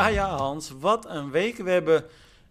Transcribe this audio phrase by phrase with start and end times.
[0.00, 0.72] Ja, ja, Hans.
[0.80, 1.56] Wat een week.
[1.56, 2.04] We hebben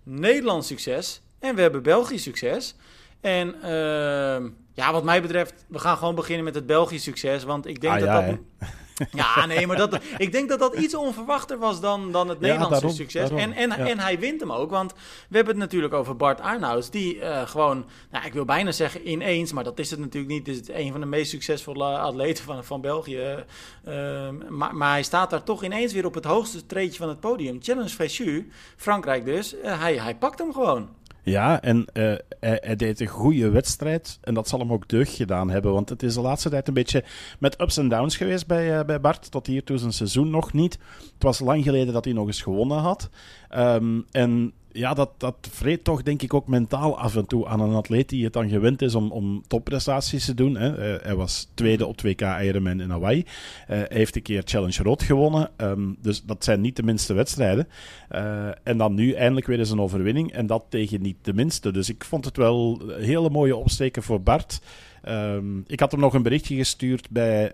[0.04, 2.76] Nederlands succes en we hebben Belgisch succes.
[3.22, 7.44] En uh, ja, wat mij betreft, we gaan gewoon beginnen met het Belgisch succes.
[7.44, 8.38] Want ik denk Ah, dat ja, dat...
[9.12, 12.74] Ja, nee, maar dat, ik denk dat dat iets onverwachter was dan, dan het Nederlandse
[12.74, 13.30] daarom, succes.
[13.30, 13.90] daarom, en, en, ja.
[13.90, 14.94] en hij wint hem ook, want
[15.28, 16.90] we hebben het natuurlijk over Bart Arnouds.
[16.90, 20.48] Die eh, gewoon, nou, ik wil bijna zeggen ineens, maar dat is het natuurlijk niet.
[20.48, 23.46] Het is een van de meest succesvolle atleten van, van België.
[23.86, 27.20] Ehm, maar, maar hij staat daar toch ineens weer op het hoogste treedje van het
[27.20, 27.58] podium.
[27.62, 28.44] Challenge Fréjus,
[28.76, 29.60] Frankrijk dus.
[29.60, 30.90] Eh, hij, hij pakt hem gewoon.
[31.30, 34.20] Ja, en eh, hij, deed een goede wedstrijd.
[34.22, 35.74] En dat zal hem ook deugd gedaan hebben.
[35.74, 37.04] Want het is de laatste tijd een beetje
[37.40, 39.32] met ups en downs geweest bij, eh, bij Bart.
[39.32, 40.78] Tot hier toe zijn seizoen nog niet.
[41.14, 43.10] Het was lang geleden dat hij nog eens gewonnen had.
[43.50, 47.60] Ehm, en ja, dat, dat vreet toch denk ik ook mentaal af en toe aan
[47.60, 50.56] een atleet die het dan gewend is om, om topprestaties te doen.
[50.58, 50.76] Hè.
[50.76, 53.26] Eh, hij was tweede op 2K Ironman in Hawaii.
[53.68, 55.50] Eh, hij heeft een keer Challenge Rood gewonnen.
[55.58, 57.68] Ehm, dus dat zijn niet de minste wedstrijden.
[58.10, 60.32] Eh, en dan nu eindelijk weer eens een overwinning.
[60.32, 61.72] En dat tegen niet de minste.
[61.72, 64.62] Dus ik vond het wel een hele mooie opsteken voor Bart.
[65.02, 67.52] Ehm, ik had hem nog een berichtje gestuurd bij...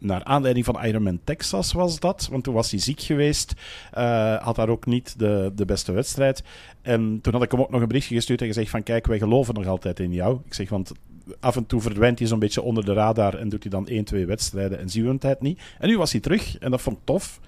[0.00, 2.28] naar aanleiding van Ironman Texas was dat.
[2.30, 3.54] Want toen was hij ziek geweest.
[3.92, 6.42] eh, had daar ook niet de, de beste wedstrijd.
[6.82, 8.82] En toen had ik hem ook nog een berichtje gestuurd en gezegd van...
[8.82, 10.38] Kijk, wij geloven nog altijd in jou.
[10.44, 10.92] Ik zeg, want
[11.40, 13.34] af en toe verdwijnt hij zo'n beetje onder de radar...
[13.34, 15.60] en doet hij dan één, twee wedstrijden en zien we tijd niet.
[15.78, 17.40] En nu was hij terug en dat vond ik tof.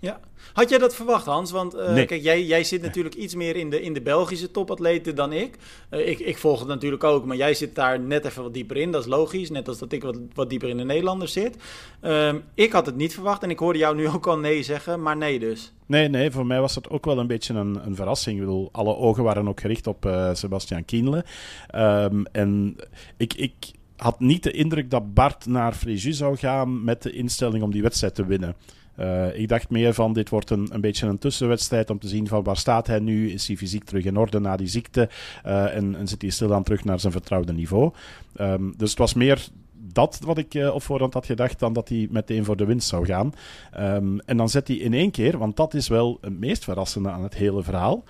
[0.00, 0.20] Ja.
[0.52, 1.50] Had jij dat verwacht, Hans?
[1.50, 2.06] Want eh, Nee.
[2.06, 5.56] kijk, jij, jij zit natuurlijk iets meer in de, in de Belgische topatleten dan ik.
[5.90, 6.18] Eh, ik.
[6.18, 8.90] Ik volg het natuurlijk ook, maar jij zit daar net even wat dieper in.
[8.90, 11.56] Dat is logisch, net als dat ik wat, wat dieper in de Nederlanders zit.
[12.00, 15.02] Ehm, ik had het niet verwacht en ik hoorde jou nu ook al nee zeggen,
[15.02, 15.72] maar nee dus.
[15.86, 18.36] Nee, nee, voor mij was het ook wel een beetje een, een verrassing.
[18.36, 21.24] Ik bedoel, alle ogen waren ook gericht op eh, Sebastian Kienle.
[21.66, 22.76] Ehm, en
[23.16, 23.54] ik, ik
[23.96, 27.82] had niet de indruk dat Bart naar Fréjus zou gaan met de instelling om die
[27.82, 28.54] wedstrijd te winnen.
[28.98, 32.26] Eh, ik dacht meer van, dit wordt een, een beetje een tussenwedstrijd om te zien
[32.26, 33.30] van waar staat hij nu?
[33.30, 35.08] Is hij fysiek terug in orde na die ziekte?
[35.42, 37.92] Eh, en, en zit hij stilaan terug naar zijn vertrouwde niveau?
[38.36, 39.48] Ehm, dus het was meer
[39.92, 42.88] dat wat ik eh, op voorhand had gedacht dan dat hij meteen voor de winst
[42.88, 43.32] zou gaan.
[43.72, 47.10] Ehm, en dan zet hij in één keer, want dat is wel het meest verrassende
[47.10, 48.04] aan het hele verhaal.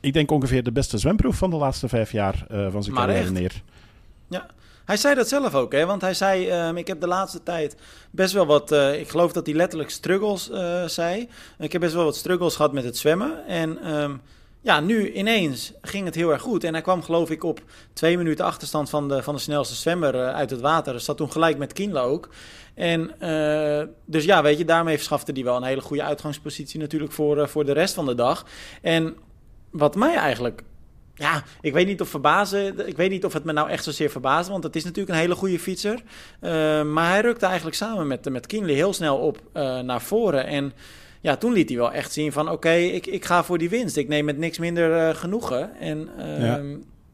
[0.00, 3.24] Ik denk ongeveer de beste zwemproef van de laatste vijf jaar van zijn Maar carrière
[3.24, 3.32] echt?
[3.32, 3.62] neer.
[4.28, 4.46] Ja.
[4.84, 5.86] Hij zei dat zelf ook, hè?
[5.86, 7.76] want hij zei: ehm, Ik heb de laatste tijd
[8.10, 8.72] best wel wat.
[8.72, 11.28] eh, ik geloof dat hij letterlijk struggles eh, zei.
[11.58, 13.46] Ik heb best wel wat struggles gehad met het zwemmen.
[13.46, 14.16] En ehm,
[14.60, 16.64] ja, nu ineens ging het heel erg goed.
[16.64, 17.60] En hij kwam, geloof ik, op
[17.92, 21.00] twee minuten achterstand van de, van de snelste zwemmer eh, uit het water.
[21.00, 22.28] Zat toen gelijk met Kienle ook.
[22.74, 23.10] En
[24.04, 27.64] dus ja, weet je, daarmee verschafte hij wel een hele goede uitgangspositie natuurlijk voor, voor
[27.64, 28.46] de rest van de dag.
[28.82, 29.16] En
[29.70, 30.62] wat mij eigenlijk
[31.14, 32.88] ja, ik weet niet of verbazen.
[32.88, 34.52] Ik weet niet of het me nou echt zozeer verbaasde.
[34.52, 36.02] Want het is natuurlijk een hele goede fietser.
[36.40, 40.46] Uh, maar hij rukte eigenlijk samen met, met Kinley heel snel op uh, naar voren.
[40.46, 40.72] En
[41.20, 42.50] ja, toen liet hij wel echt zien van...
[42.50, 43.96] oké, ik, ik ga voor die winst.
[43.96, 45.76] Ik neem met niks minder uh, genoegen.
[45.80, 46.08] En
[46.38, 46.60] ja.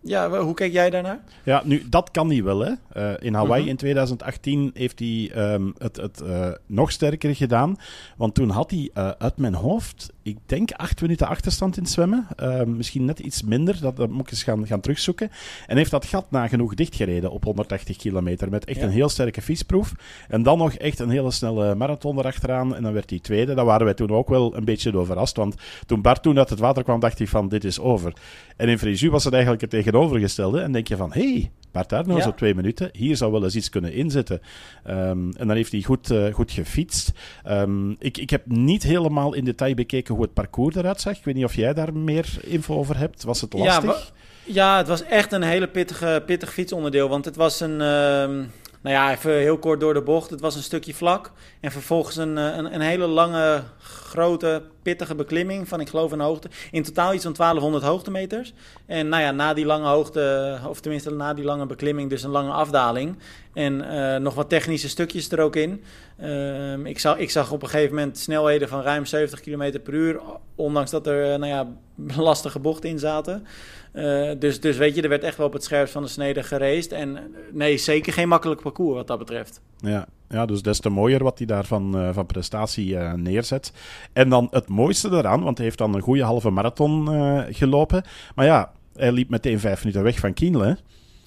[0.00, 0.40] Ja.
[0.40, 1.20] hoe kijk jij daarnaar?
[1.44, 2.72] Ja, nu, dat kan hij wel, hè.
[2.96, 3.70] Uh, in Hawaii -hmm.
[3.70, 7.76] in 2018 heeft hij um, het, het uh, nog sterker gedaan.
[8.16, 11.92] Want toen had hij uh, uit mijn hoofd, ik denk acht minuten achterstand in het
[11.92, 12.26] zwemmen.
[12.66, 15.30] misschien net iets minder, dat, dat moet ik eens gaan, gaan terugzoeken.
[15.66, 18.50] En heeft dat gat nagenoeg dichtgereden op 180 kilometer.
[18.50, 18.84] Met echt ja.
[18.84, 19.92] een heel sterke fietsproef.
[20.28, 22.76] En dan nog echt een hele snelle marathon erachteraan.
[22.76, 23.54] En dan werd hij tweede.
[23.54, 25.36] Daar waren wij toen ook wel een beetje door verrast.
[25.36, 25.54] Want
[25.86, 28.12] toen Bart toen uit het water kwam, dacht hij van, dit is over.
[28.56, 30.60] En in Fréjus was het eigenlijk het tegenovergestelde.
[30.60, 32.28] En denk je van, hé, hey, Bart Arnoux ja.
[32.28, 32.88] op twee minuten.
[32.92, 34.40] Hier zou wel eens iets kunnen inzetten.
[34.86, 37.12] Um, en dan heeft hij goed, uh, goed gefietst.
[37.48, 41.16] Um, ik, ik heb niet helemaal in detail bekeken hoe het parcours eruit zag.
[41.16, 43.24] Ik weet niet of jij daar meer info over hebt.
[43.24, 44.12] Was het lastig?
[44.44, 47.08] Ja, ja het was echt een hele pittige, pittig fietsonderdeel.
[47.08, 47.72] Want het was een...
[47.72, 48.46] Uh,
[48.82, 50.30] nou ja, even heel kort door de bocht.
[50.30, 51.32] Het was een stukje vlak.
[51.60, 56.48] En vervolgens een, een, een hele lange, grote, pittige beklimming van, ik geloof, een hoogte.
[56.70, 58.52] In totaal iets van 1200 hoogtemeters.
[58.86, 62.30] En nou ja, na die lange hoogte, of tenminste na die lange beklimming, dus een
[62.30, 63.16] lange afdaling.
[63.52, 65.82] En uh, nog wat technische stukjes er ook in.
[66.20, 69.92] Uh, ik, zag, ik zag op een gegeven moment snelheden van ruim 70 km per
[69.94, 70.20] uur.
[70.54, 71.66] Ondanks dat er uh, nou ja,
[72.28, 73.46] lastige bochten in zaten.
[73.94, 76.42] Uh, dus, dus weet je, er werd echt wel op het scherpst van de snede
[76.42, 76.92] gereest.
[76.92, 79.60] En nee, zeker geen makkelijk parcours wat dat betreft.
[79.76, 83.72] Ja, ja dus des te mooier wat hij daar van, uh, van prestatie uh, neerzet.
[84.12, 88.02] En dan het mooiste eraan, want hij heeft dan een goede halve marathon uh, gelopen.
[88.34, 90.78] Maar ja, hij liep meteen vijf minuten weg van Kienle.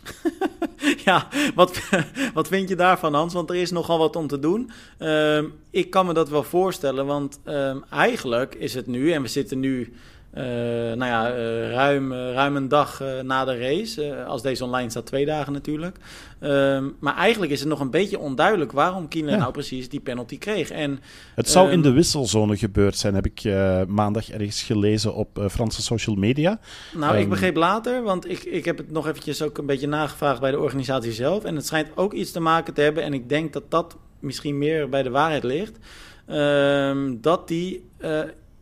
[1.05, 1.81] ja, wat,
[2.33, 3.33] wat vind je daarvan, Hans?
[3.33, 4.71] Want er is nogal wat om te doen.
[4.99, 9.27] Uh, ik kan me dat wel voorstellen, want uh, eigenlijk is het nu, en we
[9.27, 9.93] zitten nu
[10.33, 11.29] nou ja,
[11.69, 14.23] ruim, ruim een dag na de race.
[14.25, 15.97] als deze online staat, twee dagen natuurlijk.
[16.39, 20.37] Ehm, maar eigenlijk is het nog een beetje onduidelijk waarom Kienle nou precies die penalty
[20.37, 20.69] kreeg.
[20.69, 20.99] En,
[21.35, 23.43] het zou in ehm, de wisselzone gebeurd zijn, heb ik
[23.87, 26.59] maandag ergens gelezen op Franse social media.
[26.93, 30.39] Nou, ik begreep later, want ik, ik heb het nog eventjes ook een beetje nagevraagd
[30.39, 31.43] bij de organisatie zelf.
[31.43, 34.57] En het schijnt ook iets te maken te hebben, en ik denk dat dat misschien
[34.57, 35.77] meer bij de waarheid ligt.
[36.25, 38.19] Ehm, dat die uh,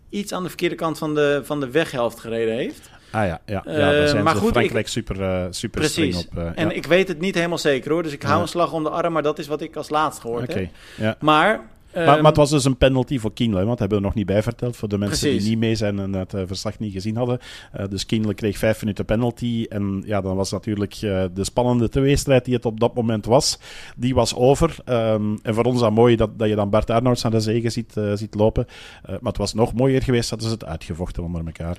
[0.09, 2.89] iets aan de verkeerde kant van de, van de weghelft gereden heeft.
[3.11, 6.17] Ah ja, ja, ja daar zijn uh, maar goed, Frankrijk ik, super, uh, super precies.
[6.17, 6.37] op.
[6.37, 8.83] Uh, en ik weet het niet helemaal zeker hoor, dus ik hou een slag om
[8.83, 10.71] de arm, maar dat is wat ik als laatst gehoord okay, heb.
[10.95, 11.15] Ja.
[11.19, 11.61] Maar
[11.93, 14.25] maar, maar, het was dus een penalty voor Kienle, want dat hebben we nog niet
[14.25, 17.39] bijverteld voor de mensen die niet mee zijn en het uh, verslag niet gezien hadden.
[17.79, 21.89] Uh, dus Kienle kreeg vijf minuten penalty en ja, dan was natuurlijk uh, de spannende
[21.89, 23.59] tweestrijd die het op dat moment was,
[23.97, 24.75] die was over.
[24.85, 27.71] Um, en voor ons dan mooi dat, dat je dan Bart Arnouds aan de zegen
[27.71, 28.65] ziet, ziet lopen.
[29.01, 31.77] maar het was nog mooier geweest dat ze het uitgevochten onder elkaar.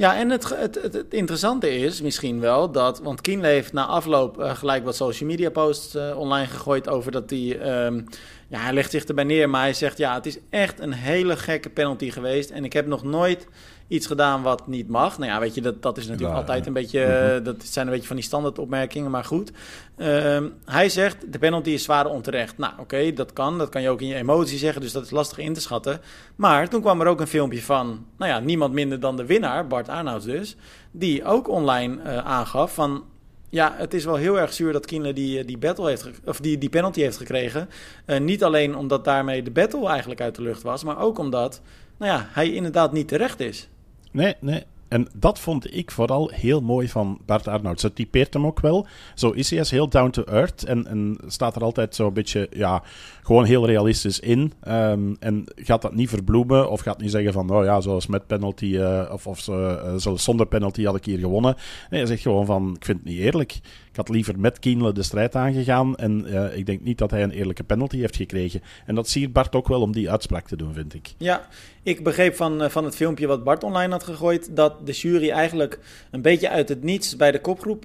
[0.00, 4.36] Ja, en het, het, het, interessante is misschien wel dat, want Kienle heeft na afloop
[4.38, 7.84] gelijk wat social media posts online gegooid over dat hij...
[7.86, 8.06] Um,
[8.48, 11.36] ja, hij legt zich erbij neer, maar hij zegt ja, het is echt een hele
[11.36, 12.50] gekke penalty geweest.
[12.50, 13.46] En ik heb nog nooit
[13.90, 15.18] iets gedaan wat niet mag.
[15.18, 17.42] Nou ja, weet je, dat, dat is natuurlijk altijd een beetje, mhm.
[17.42, 19.52] dat zijn een beetje van die standaard opmerkingen, maar goed.
[19.96, 22.58] Ehm, hij zegt, de penalty is zwaar onterecht.
[22.58, 23.58] Nou, oké, dat kan.
[23.58, 26.00] Dat kan je ook in je emotie zeggen, dus dat is lastig in te schatten.
[26.36, 29.66] Maar toen kwam er ook een filmpje van, nou ja, niemand minder dan de winnaar,
[29.66, 30.56] Bart Arnouds dus,
[30.90, 33.04] die ook online uh, aangaf van,
[33.48, 36.40] ja, het is wel heel erg zuur dat Kienle die, eh, die, battle heeft of
[36.40, 37.68] die, die penalty heeft gekregen.
[38.20, 41.60] Niet alleen omdat daarmee de battle eigenlijk uit de lucht was, maar ook omdat
[41.96, 43.68] nou ja, hij inderdaad niet terecht is.
[44.10, 44.64] Nee, nee.
[44.88, 47.80] En dat vond ik vooral heel mooi van Bart Arnoud.
[47.80, 48.86] Ze typeert hem ook wel.
[49.14, 50.64] Zo is hij als heel down to earth.
[50.64, 52.82] En, en staat er altijd zo een beetje, ja,
[53.22, 54.52] gewoon heel realistisch in.
[54.68, 58.26] Um, en gaat dat niet verbloemen of gaat niet zeggen van, nou ja, zoals met
[58.26, 61.54] penalty uh, of, of uh, zonder penalty had ik hier gewonnen.
[61.90, 63.52] Nee, hij zegt gewoon van, ik vind het niet eerlijk.
[63.90, 65.96] Ik had liever met Kienle de strijd aangegaan.
[65.96, 66.26] En
[66.56, 68.62] ik denk niet dat hij een eerlijke penalty heeft gekregen.
[68.86, 71.14] En dat zie Bart ook wel om die uitspraak te doen, vind ik.
[71.16, 71.46] Ja,
[71.82, 74.56] ik begreep van, van het filmpje wat Bart online had gegooid...
[74.56, 75.78] dat de jury eigenlijk
[76.10, 77.84] een beetje uit het niets bij de kopgroep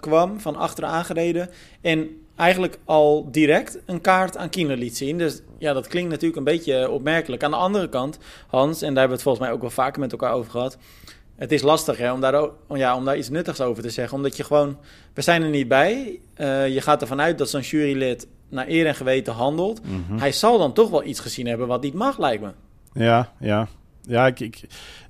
[0.00, 1.48] kwam, van achteren aangereden.
[1.80, 5.18] En eigenlijk al direct een kaart aan Kienle liet zien.
[5.18, 7.44] Dus ja, dat klinkt natuurlijk een beetje opmerkelijk.
[7.44, 10.00] Aan de andere kant, Hans, en daar hebben we het volgens mij ook wel vaker
[10.00, 10.78] met elkaar over gehad.
[11.36, 14.16] Het is lastig hè, om, daar, ja, om daar iets nuttigs over te zeggen.
[14.16, 14.78] Omdat je gewoon,
[15.14, 16.18] we zijn er niet bij.
[16.36, 19.80] Uh, je gaat ervan uit dat zo'n jurylid naar eer en geweten handelt.
[19.84, 20.18] Mhm.
[20.18, 22.50] Hij zal dan toch wel iets gezien hebben wat niet mag, lijkt me.
[22.92, 23.68] Ja, ja.
[24.06, 24.60] Ja, ik, ik,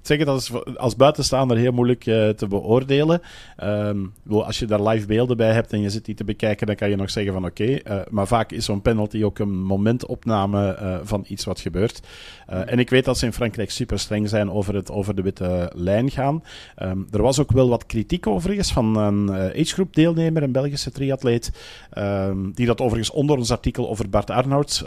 [0.03, 3.21] zeg dat als buitenstaander heel moeilijk uh, te beoordelen.
[3.65, 6.77] Um, als je daar live beelden bij hebt en je zit die te bekijken, dan
[6.77, 7.65] kan je nog zeggen van oké.
[7.65, 12.01] Eh, maar vaak is zo'n penalty ook een momentopname uh, van iets wat gebeurt.
[12.47, 15.73] en ik weet dat ze in Frankrijk super streng zijn over, het, over de witte
[15.75, 16.43] lijn gaan.
[16.83, 21.53] Um, er was ook wel wat kritiek overigens van een agegroep deelnemer, een Belgische triatleet,
[21.99, 24.85] um, die dat overigens onder ons artikel over Bart Arnouds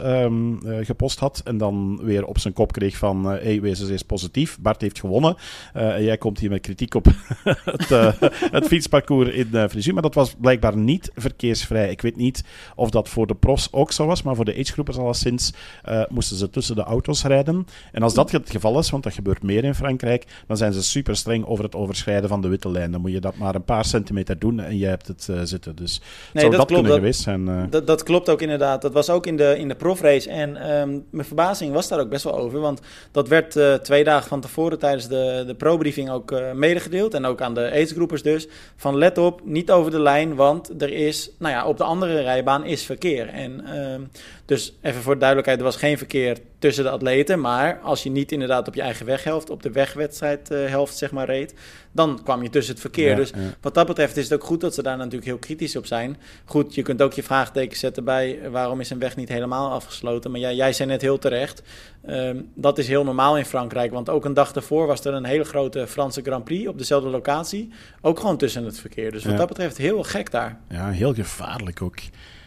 [0.80, 1.40] gepost had.
[1.44, 4.58] En dan weer op zijn kop kreeg van hey, wees positief.
[4.60, 5.36] Bart heeft gewonnen.
[5.76, 7.06] Uh, en jij komt hier met kritiek op
[7.64, 8.12] het, uh,
[8.50, 11.90] het, fietsparcours in uh, Maar dat was blijkbaar niet verkeersvrij.
[11.90, 12.44] Ik weet niet
[12.74, 15.52] of dat voor de profs ook zo was, maar voor de agegroepers alleszins
[16.08, 17.66] moesten ze tussen de auto's rijden.
[17.92, 20.82] En als dat het geval is, want dat gebeurt meer in Frankrijk, dan zijn ze
[20.82, 22.90] super streng over het overschrijden van de witte lijn.
[22.92, 25.76] Dan moet je dat maar een paar centimeter doen en je hebt het zitten.
[25.76, 26.00] Dus
[26.32, 27.70] nee, zou dat, dat kunnen geweest zijn.
[27.70, 28.82] Dat, dat, klopt ook inderdaad.
[28.82, 30.30] Dat was ook in de, in de profrace.
[30.30, 34.28] En um, mijn verbazing was daar ook best wel over, want dat werd twee dagen
[34.28, 37.14] van tevoren tijdens de, de pro-briefing ook uh, medegedeeld.
[37.14, 38.48] En ook aan de aidsgroepers dus.
[38.76, 42.20] Van let op, niet over de lijn, want er is, nou ja, op de andere
[42.20, 43.28] rijbaan is verkeer.
[43.28, 44.06] En uh,
[44.44, 47.40] dus even voor de duidelijkheid, er was geen verkeer tussen de atleten.
[47.40, 51.26] Maar als je niet inderdaad op je eigen weghelft, op de wegwedstrijdhelft uh, zeg maar
[51.26, 51.54] reed,
[51.92, 53.16] dan kwam je tussen het verkeer.
[53.16, 55.86] dus wat dat betreft is het ook goed dat ze daar natuurlijk heel kritisch op
[55.86, 56.16] zijn.
[56.44, 60.30] Goed, je kunt ook je vraagteken zetten bij waarom is een weg niet helemaal afgesloten.
[60.30, 61.62] Maar jij, jij zei net heel terecht,
[62.08, 63.92] um, dat is heel normaal in Frankrijk.
[63.92, 67.08] Want ook een dag daarvoor was er een hele grote Franse Grand Prix op dezelfde
[67.08, 67.72] locatie.
[68.00, 69.12] Ook gewoon tussen het verkeer.
[69.12, 70.58] Dus wat dat betreft heel gek daar.
[70.68, 71.96] Ja, heel gevaarlijk ook.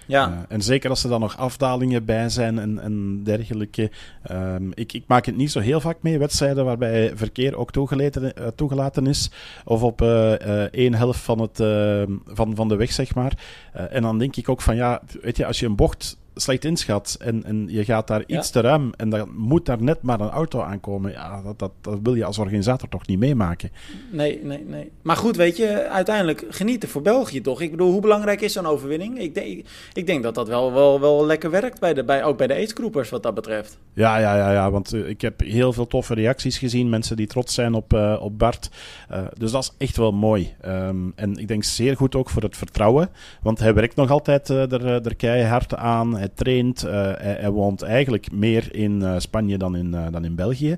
[0.10, 0.30] Ja.
[0.30, 3.92] Uh, en zeker als er dan nog afdalingen bij zijn en, en dergelijke.
[4.32, 8.24] Um, ik, ik, maak het niet zo heel vaak mee, wedstrijden waarbij verkeer ook toegelaten,
[8.24, 9.32] uh, toegelaten is.
[9.66, 10.32] Of op uh,
[10.74, 13.34] één helft van, het, ehm, van, van de weg, zeg maar.
[13.72, 17.17] en dan denk ik ook van ja, weet je, als je een bocht slecht inschat
[17.19, 20.29] en, en je gaat daar iets te ruim en dan moet daar net maar een
[20.29, 23.72] auto aankomen, ja, dat, dat, dat wil je als organisator toch niet meemaken.
[24.12, 24.91] Nee, nee, nee.
[25.01, 27.62] Maar goed, weet je, uiteindelijk genieten voor België toch?
[27.62, 29.19] Ik bedoel, hoe belangrijk is zo'n overwinning?
[29.19, 32.38] Ik denk, ik denk dat dat wel, wel, wel lekker werkt, bij de, bij, ook
[32.38, 33.77] bij de aidsgroepers wat dat betreft.
[33.93, 37.27] Ja, ja, ja, ja want uh, ik heb heel veel toffe reacties gezien, mensen die
[37.27, 38.69] trots zijn op, uh, op Bart.
[39.12, 40.53] Uh, dus dat is echt wel mooi.
[40.65, 43.10] Um, en ik denk zeer goed ook voor het vertrouwen,
[43.41, 48.32] want hij werkt nog altijd er, er keihard aan, hij traint, hij, hij, woont eigenlijk
[48.32, 50.76] meer in Spanje dan in, dan in België.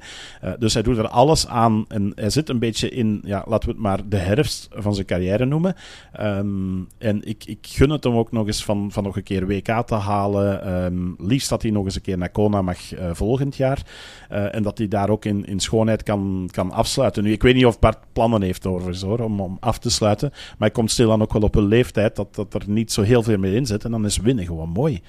[0.59, 3.73] dus hij doet er alles aan en hij zit een beetje in, ja, laten we
[3.73, 5.75] het maar de herfst van zijn carrière noemen.
[6.21, 9.47] Um, en ik, ik gun het hem ook nog eens van, van nog een keer
[9.47, 10.73] WK te halen.
[10.83, 12.79] Um, liefst dat hij nog eens een keer naar Kona mag
[13.11, 13.81] volgend jaar.
[14.29, 17.23] En dat hij daar ook in, in schoonheid kan, kan afsluiten.
[17.23, 20.29] Nu, ik weet niet of Bart plannen heeft over hoor, om, om af te sluiten.
[20.29, 23.23] Maar hij komt stilaan ook wel op een leeftijd dat, dat er niet zo heel
[23.23, 23.83] veel meer in zit.
[23.83, 25.01] En dan is winnen gewoon mooi.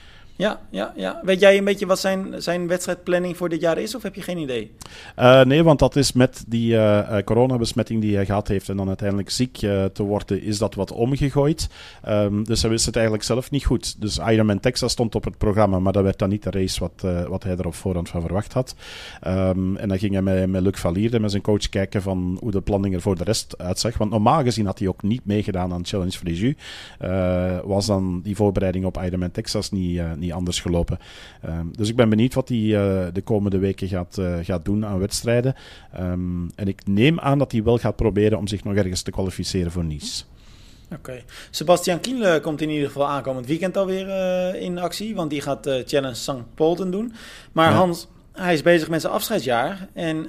[0.43, 1.21] Ja, ja, ja.
[1.23, 4.23] Weet jij een beetje wat zijn, zijn wedstrijdplanning voor dit jaar is, of heb je
[4.23, 4.73] geen idee?
[5.19, 8.89] Uh, nee, want dat is met die uh, coronabesmetting die hij gehad heeft en dan
[8.89, 9.57] uiteindelijk ziek
[9.93, 11.69] te worden, is dat wat omgegooid.
[12.09, 14.01] Um, dus hij wist het eigenlijk zelf niet goed.
[14.01, 17.27] Dus Ironman Texas stond op het programma, maar dat werd dan niet de race wat,
[17.29, 18.75] wat hij er op voorhand van verwacht had.
[19.27, 22.51] Um, en dan ging hij met, met Luc Valierde, met zijn coach, kijken van hoe
[22.51, 23.99] de planning er voor de rest uitzag.
[23.99, 26.55] Want normaal gezien had hij ook niet meegedaan aan Challenge Fréjus.
[27.65, 30.99] was dan die voorbereiding op Ironman Texas niet, niet anders gelopen.
[31.47, 34.87] Um, dus ik ben benieuwd wat hij uh, de komende weken gaat, uh, gaat doen
[34.87, 35.55] aan wedstrijden.
[36.01, 39.11] Um, en ik neem aan dat hij wel gaat proberen om zich nog ergens te
[39.11, 40.25] kwalificeren voor Nice.
[40.85, 40.95] Oké.
[41.11, 41.25] Okay.
[41.51, 45.67] Sebastian Kienle komt in ieder geval aankomend weekend alweer uh, in actie, want die gaat
[45.67, 46.55] uh, Challenge St.
[46.55, 47.13] Polten doen.
[47.53, 47.77] Maar ja.
[47.77, 50.29] Hans, hij is bezig met zijn afscheidsjaar en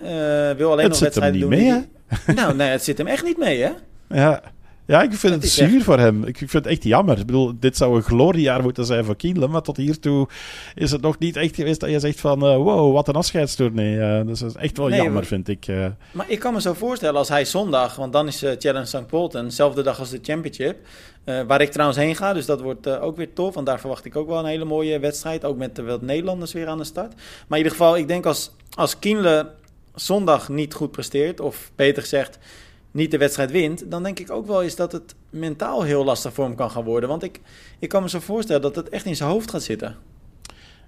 [0.57, 1.51] wil alleen het nog wedstrijden doen.
[1.51, 2.33] Het zit hem niet mee, hè?
[2.33, 3.71] nou, nee, het zit hem echt niet mee, hè?
[4.09, 4.52] Ja.
[4.85, 5.83] Ja, ik vind het zuur echt...
[5.83, 6.23] voor hem.
[6.23, 7.19] Ik vind het echt jammer.
[7.19, 10.27] Ik bedoel, dit zou een gloriejaar moeten zijn voor Kienle, maar tot hiertoe
[10.75, 13.95] is het nog niet echt geweest dat je zegt van, uh, wow, wat een afscheidstournee.
[13.95, 15.67] Uh, dus dat is echt wel nee, jammer, maar, vind ik.
[15.67, 15.85] Uh.
[16.11, 19.07] Maar ik kan me zo voorstellen als hij zondag, want dan is Challenge St.
[19.07, 20.77] Polten, dezelfde dag als de Championship,
[21.23, 24.15] waar ik trouwens heen ga, dus dat wordt ook weer tof, want daar verwacht ik
[24.15, 27.13] ook wel een hele mooie wedstrijd, ook met wat Nederlanders weer aan de start.
[27.47, 29.49] Maar in ieder geval, ik denk als, als Kienle
[29.95, 32.39] zondag niet goed presteert, of beter gezegd,
[32.93, 36.33] niet de wedstrijd wint, dan denk ik ook wel eens dat het mentaal heel lastig
[36.33, 37.09] voor hem kan gaan worden.
[37.09, 37.39] Want ik,
[37.79, 39.95] ik kan me zo voorstellen dat het echt in zijn hoofd gaat zitten.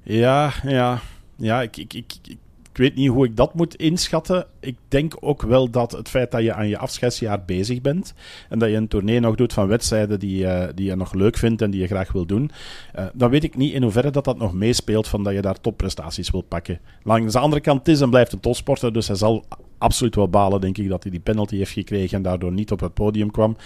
[0.04, 1.00] Ja, ja.
[1.38, 2.38] Ja, ik, ik, ik,
[2.74, 4.46] weet niet hoe ik dat moet inschatten.
[4.60, 8.14] Ik denk ook wel dat het feit dat je aan je afscheidsjaar bezig bent
[8.50, 11.38] en dat je een tournee nog doet van wedstrijden die, uh, die je nog leuk
[11.38, 12.52] vindt en die je graag wil doen,
[12.96, 15.62] uh, dan weet ik niet in hoeverre dat dat nog meespeelt van dat je daar
[15.62, 16.80] topprestaties wilt pakken.
[17.04, 19.46] Langs de andere kant is en blijft een topsporter, dus hij zal
[19.78, 22.80] absoluut wel balen, denk ik, dat hij die penalty heeft gekregen en daardoor niet op
[22.80, 23.58] het podium kwam.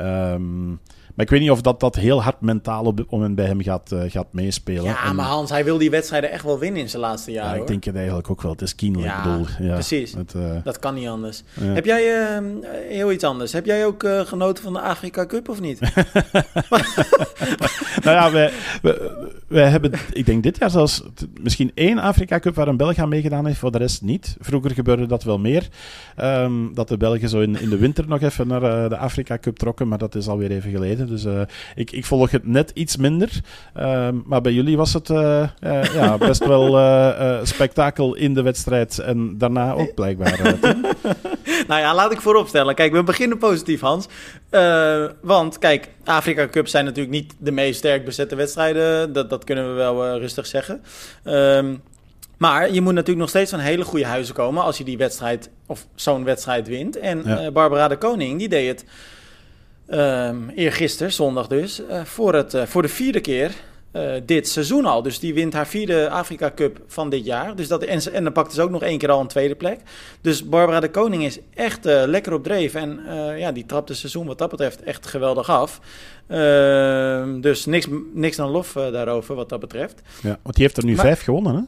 [0.00, 0.80] Um,
[1.20, 3.62] maar ik weet niet of dat, dat heel hard mentaal op dit moment bij hem
[3.62, 4.84] gaat, uh, gaat meespelen.
[4.84, 7.54] Ja, en, maar Hans, hij wil die wedstrijden echt wel winnen in zijn laatste jaar.
[7.54, 8.52] Ja, ik denk het eigenlijk ook wel.
[8.52, 9.46] Het is ja, ik bedoel.
[9.58, 10.12] Ja, precies.
[10.12, 11.42] Het, uh, dat kan niet anders.
[11.60, 11.66] Ja.
[11.66, 12.38] Heb jij, uh,
[12.88, 15.80] heel iets anders, heb jij ook genoten van de Afrika Cup of niet?
[18.04, 18.98] nou ja, wij, wij,
[19.46, 21.02] wij, hebben, ik denk dit jaar zelfs
[21.40, 24.36] misschien één Afrika Cup waar een Belg aan meegedaan heeft, voor de rest niet.
[24.38, 25.68] Vroeger gebeurde dat wel meer.
[26.20, 29.56] Um, dat de Belgen zo in, in de winter nog even naar de Afrika Cup
[29.56, 31.08] trokken, maar dat is alweer even geleden.
[31.10, 31.40] Dus uh,
[31.74, 33.30] ik, ik volg het net iets minder.
[33.80, 35.48] Um, maar bij jullie was het uh,
[35.94, 40.40] ja, best wel spektakel in de wedstrijd en daarna ook blijkbaar.
[41.68, 42.74] nou ja, laat ik vooropstellen.
[42.74, 44.06] Kijk, we beginnen positief, Hans.
[45.20, 49.12] Want kijk, Afrika Cup zijn natuurlijk niet de meest sterk bezette wedstrijden.
[49.12, 50.82] Dat, dat kunnen we wel rustig zeggen.
[51.24, 51.82] Um,
[52.40, 55.50] maar je moet natuurlijk nog steeds van hele goede huizen komen als je die wedstrijd
[55.66, 56.98] of zo'n wedstrijd wint.
[56.98, 57.44] En ja.
[57.44, 58.84] uh, Barbara de Koning, die deed het
[59.90, 63.52] um, eergisteren, zondag dus, voor, het, voor de vierde keer
[63.92, 65.02] uh, dit seizoen al.
[65.02, 67.56] Dus die wint haar vierde Afrika Cup van dit jaar.
[67.56, 69.80] Dus dat, en, en dan pakt ze ook nog één keer al een tweede plek.
[70.20, 72.74] Dus Barbara de Koning is echt uh, lekker op dreef.
[72.74, 75.80] En uh, ja, die trapt het seizoen wat dat betreft echt geweldig af.
[76.26, 80.02] Ehm, dus niks, niks dan lof daarover wat dat betreft.
[80.22, 81.62] Ja, want die heeft er nu maar, vijf gewonnen, hè?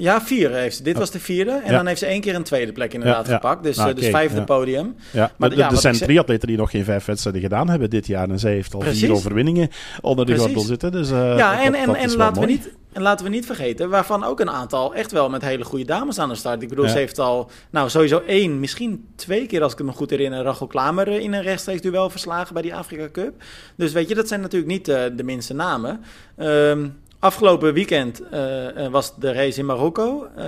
[0.00, 0.82] Ja, vier heeft ze.
[0.82, 1.50] Dit was de vierde.
[1.50, 1.76] En ja.
[1.76, 3.38] dan heeft ze één keer een tweede plek inderdaad ja, ja.
[3.38, 3.62] gepakt.
[3.62, 4.94] Dus, nou, dus vijfde podium.
[5.10, 5.32] Ja.
[5.36, 8.28] Maar, er zijn drie atleten die nog geen vijf wedstrijden gedaan hebben dit jaar.
[8.28, 9.00] En zij heeft al Precies.
[9.00, 9.68] vier overwinningen
[10.00, 10.92] onder de gordel zitten.
[10.92, 13.46] Dus, uh, ja, en, dat, en, dat en laten, we niet, en laten we niet
[13.46, 16.62] vergeten, waarvan ook een aantal echt wel met hele goede dames aan de start.
[16.62, 20.10] Ik bedoel, ze heeft al, nou sowieso één, misschien twee keer als ik me goed
[20.10, 23.42] herinner, Rachel Klamer in een rechtstreeks duel verslagen bij die Afrika Cup.
[23.76, 26.00] Dus weet je, dat zijn natuurlijk niet uh, de minste namen.
[26.38, 30.26] Um, Afgelopen weekend uh, was de race in Marokko.
[30.38, 30.44] Uh,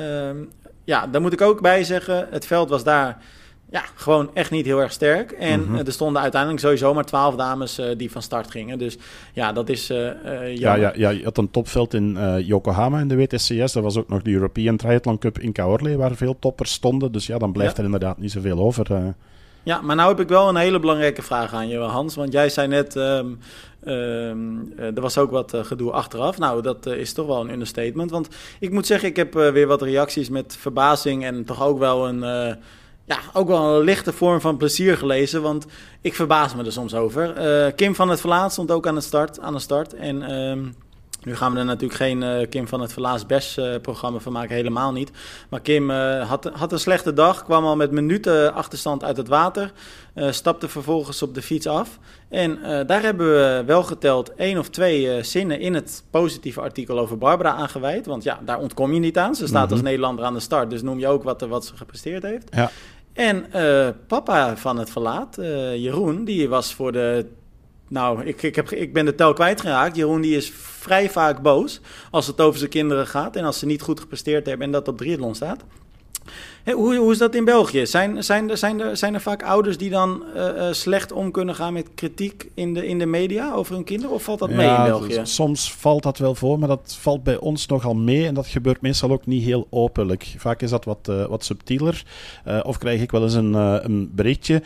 [0.85, 3.19] ja, daar moet ik ook bij zeggen, het veld was daar
[3.71, 5.31] ja, gewoon echt niet heel erg sterk.
[5.33, 5.75] En Mhm.
[5.75, 8.79] eh, er stonden uiteindelijk sowieso maar twaalf dames eh, die van start gingen.
[8.79, 8.99] Dus
[9.33, 12.99] ja, dat is eh eh, Ja, ja, ja, je had een topveld in eh, Yokohama
[13.01, 13.75] in de WTCS.
[13.75, 17.13] Er was ook nog de European Triathlon Cup in Caorle, waar veel toppers stonden.
[17.13, 17.79] Dus ja, dan blijft Ja.
[17.79, 18.93] er inderdaad niet zoveel over.
[18.95, 19.05] eh.
[19.65, 22.15] Ja, maar nou heb ik wel een hele belangrijke vraag aan je, Hans.
[22.15, 23.27] Want jij zei net, ehm,
[23.85, 26.39] ehm, eh, er was ook wat eh, gedoe achteraf.
[26.39, 28.11] Nou, dat eh, is toch wel een understatement.
[28.11, 28.29] Want
[28.61, 32.21] ik moet zeggen, ik heb weer wat reacties met verbazing en toch ook wel een...
[33.05, 35.67] ja, ook wel een lichte vorm van plezier gelezen, want
[36.01, 37.33] ik verbaas me er soms over.
[37.73, 39.41] Kim van het Verlaat stond ook aan de start.
[39.41, 40.65] Aan de start en ehm,
[41.25, 44.33] nu gaan we er natuurlijk geen eh, Kim van het Verlaat Best eh, programma van
[44.33, 45.11] maken, helemaal niet.
[45.49, 49.29] Maar Kim eh, had, had een slechte dag, kwam al met minuten achterstand uit het
[49.29, 49.73] water.
[50.15, 51.99] stapte vervolgens op de fiets af.
[52.29, 57.19] En daar hebben we wel geteld één of twee zinnen in het positieve artikel over
[57.19, 58.07] Barbara aangeweid.
[58.07, 59.35] Want ja, daar ontkom je niet aan.
[59.35, 59.73] Ze staat Mhm.
[59.73, 62.49] als Nederlander aan de start, dus noem je ook wat, wat ze gepresteerd heeft.
[62.51, 62.71] Ja.
[63.13, 63.47] En
[64.07, 65.37] papa van het verlaat,
[65.77, 67.27] Jeroen, die was voor de...
[67.93, 69.97] Nou, ik, ik, heb, ik ben de tel kwijtgeraakt.
[69.97, 71.81] Jeroen die is vrij vaak boos
[72.11, 73.37] als het over zijn kinderen gaat...
[73.37, 75.65] en als ze niet goed gepresteerd hebben en dat op triathlon staat.
[76.65, 77.87] Hoe, hoe is dat in België?
[77.87, 81.31] Zijn, zijn, er, zijn, er, zijn er vaak ouders die dan eh, eh, slecht om
[81.31, 84.15] kunnen gaan met kritiek in de, in de media over hun kinderen?
[84.15, 85.21] Of valt dat mee in België?
[85.23, 88.27] Soms valt dat wel voor, maar dat valt bij ons nogal mee.
[88.27, 90.35] En dat gebeurt meestal ook niet heel openlijk.
[90.37, 92.05] Vaak is dat wat, eh, wat subtieler.
[92.63, 94.63] Of krijg ik wel eens een, een berichtje.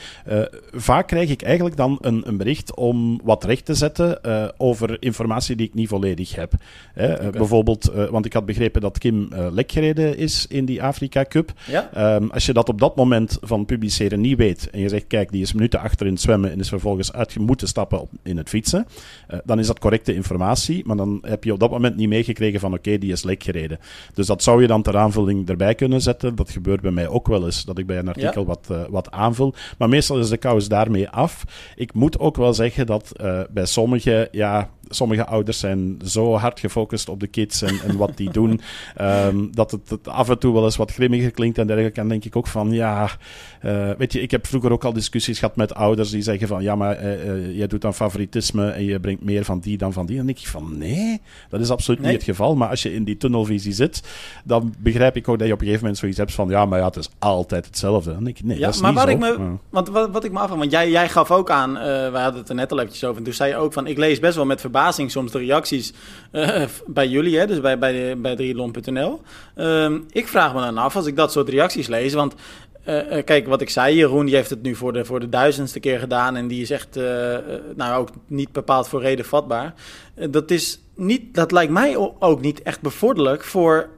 [0.72, 4.20] Vaak krijg ik eigenlijk dan een, een bericht om wat recht te zetten
[4.58, 6.52] over informatie die ik niet volledig heb.
[6.94, 11.24] Hè, bijvoorbeeld, want ik had begrepen dat Kim eh, lek gereden is in die Afrika
[11.28, 11.52] Cup.
[11.66, 11.85] Ja?
[11.92, 15.30] Ehm, als je dat op dat moment van publiceren niet weet en je zegt, kijk,
[15.32, 18.36] die is minuten achter in het zwemmen en is vervolgens uit moeten stappen op, in
[18.36, 18.86] het fietsen,
[19.28, 22.60] eh, dan is dat correcte informatie, maar dan heb je op dat moment niet meegekregen
[22.60, 23.78] van, oké, die is lek gereden.
[24.14, 26.34] Dus dat zou je dan ter aanvulling erbij kunnen zetten.
[26.34, 28.46] Dat gebeurt bij mij ook wel eens, dat ik bij een artikel Ja.
[28.46, 29.54] wat, eh, wat aanvul.
[29.78, 31.44] Maar meestal is de kous daarmee af.
[31.76, 36.60] Ik moet ook wel zeggen dat eh, bij sommige, ja, sommige ouders zijn zo hard
[36.60, 38.60] gefocust op de kids en, en wat die doen,
[38.96, 42.00] ehm, dat het, het af en toe wel eens wat grimmiger klinkt en dergelijke.
[42.00, 43.10] En denk ik ook van, ja,
[43.60, 46.62] eh, weet je, ik heb vroeger ook al discussies gehad met ouders die zeggen van,
[46.62, 49.92] ja, maar eh, eh, jij doet dan favoritisme en je brengt meer van die dan
[49.92, 50.18] van die.
[50.18, 52.10] En denk ik van, nee, dat is absoluut Nee.
[52.10, 52.56] niet het geval.
[52.56, 54.02] Maar als je in die tunnelvisie zit,
[54.44, 56.78] dan begrijp ik ook dat je op een gegeven moment zoiets hebt van, ja, maar
[56.78, 58.12] ja, het is altijd hetzelfde.
[58.12, 59.32] Dan denk ik, nee, Ja, dat is maar niet wat zo.
[59.32, 59.56] ik me-.
[59.70, 62.48] Want wat, wat ik me afvraag, want jij, jij gaf ook aan, we hadden het
[62.48, 64.44] er net al eventjes over, en toen zei je ook van, ik lees best wel
[64.46, 64.74] met verbazing
[65.06, 65.92] soms de reacties
[66.30, 69.20] eh, bij jullie, hè, dus bij, bij, bij triathlon.nl.
[69.54, 72.34] Ehm, ik vraag me dan af, als ik dat soort reacties lees, want
[72.84, 75.28] eh, eh, kijk, wat ik zei, Jeroen die heeft het nu voor de, voor de
[75.28, 76.98] duizendste keer gedaan en die is echt,
[77.74, 79.74] nou ook niet bepaald voor reden vatbaar.
[80.30, 83.88] Dat is niet, dat lijkt mij ook niet echt bevorderlijk voor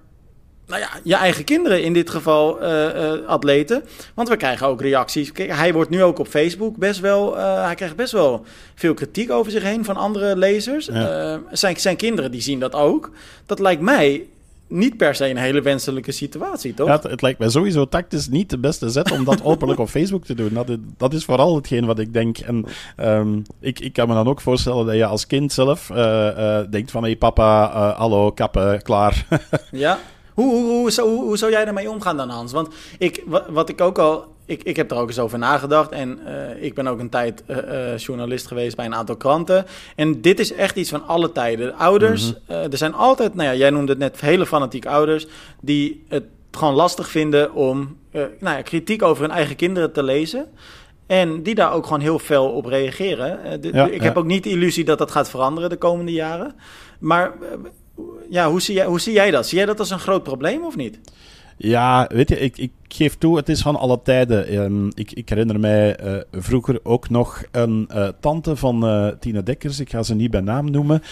[0.68, 3.82] nou ja, je eigen kinderen in dit geval, eh, eh, atleten.
[4.14, 5.32] Want we krijgen ook reacties.
[5.32, 7.38] Kijk, hij wordt nu ook op Facebook best wel.
[7.38, 10.86] eh, hij krijgt best wel veel kritiek over zich heen van andere lezers.
[10.86, 11.40] Ja.
[11.50, 13.10] Zijn, zijn kinderen die zien dat ook.
[13.46, 14.26] Dat lijkt mij
[14.66, 16.86] niet per se een hele wenselijke situatie, toch?
[16.86, 19.88] Ja, het, het lijkt mij sowieso tactisch niet de beste zet om dat openlijk op
[19.88, 20.50] Facebook te doen.
[20.54, 22.38] Dat, is- dat is vooral hetgeen wat ik denk.
[22.38, 22.64] En
[22.96, 25.86] ehm, ik, ik kan me dan ook voorstellen dat je als kind zelf
[26.70, 27.02] denkt van...
[27.02, 29.26] Hé hey, papa, eh, hallo, kappen, klaar.
[29.70, 29.98] Ja.
[30.38, 32.52] Hoe, hoe, hoe, zou- hoe, hoe zou jij daarmee omgaan dan, Hans?
[32.52, 34.36] Want ik, wa- wat ik ook al.
[34.46, 35.90] Ik, ik heb er ook eens over nagedacht.
[35.90, 39.66] En eh, ik ben ook een tijd eh, eh, journalist geweest bij een aantal kranten.
[39.96, 41.66] En dit is echt iets van alle tijden.
[41.66, 45.26] De Ouders, eh, er zijn altijd, nou ja, jij noemde het net hele fanatieke ouders.
[45.60, 50.46] die het gewoon lastig vinden om nou ja, kritiek over hun eigen kinderen te lezen.
[51.06, 53.60] En die daar ook gewoon heel fel op reageren.
[53.60, 54.04] De- Ja, de- ik ja.
[54.06, 56.54] heb ook niet de illusie dat dat gaat veranderen de komende jaren.
[56.98, 57.32] Maar
[58.30, 59.46] ja, hoe zie, jij, hoe zie jij dat?
[59.46, 60.98] Zie jij dat als een groot probleem of niet?
[61.56, 64.46] Ja, weet je, ik, ik geef toe, het is van alle tijden.
[64.46, 69.40] Ehm, ik, ik herinner mij eh, vroeger ook nog een eh, tante van eh Tina
[69.40, 69.80] Dekkers.
[69.80, 71.02] Ik ga ze niet bij naam noemen,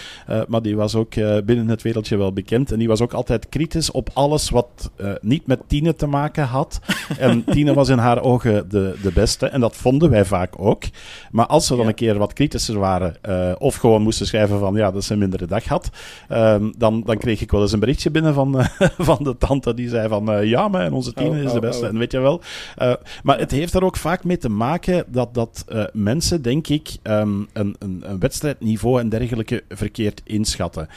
[0.47, 1.13] maar die was ook
[1.45, 2.71] binnen het wereldje wel bekend.
[2.71, 6.79] En die was ook altijd kritisch op alles wat niet met Tine te maken had.
[7.17, 9.45] En Tine was in haar ogen de, de beste.
[9.47, 10.83] En dat vonden wij vaak ook.
[11.31, 11.87] Maar als ze dan Ja.
[11.87, 13.15] een keer wat kritischer waren,
[13.59, 15.89] of gewoon moesten schrijven van ja, dat ze een mindere dag had,
[16.27, 18.55] ehm, dan, dan kreeg ik wel eens een berichtje binnen van,
[18.97, 21.66] van de tante die zei van ja, maar onze Tine Oh, is de oh, beste.
[21.75, 21.85] Oh.
[21.85, 22.41] En weet je wel.
[22.75, 26.67] eh, maar het heeft er ook vaak mee te maken dat, dat eh, mensen, denk
[26.67, 30.87] ik, ehm, een, een, een wedstrijdniveau en dergelijke verkeerd inschatten.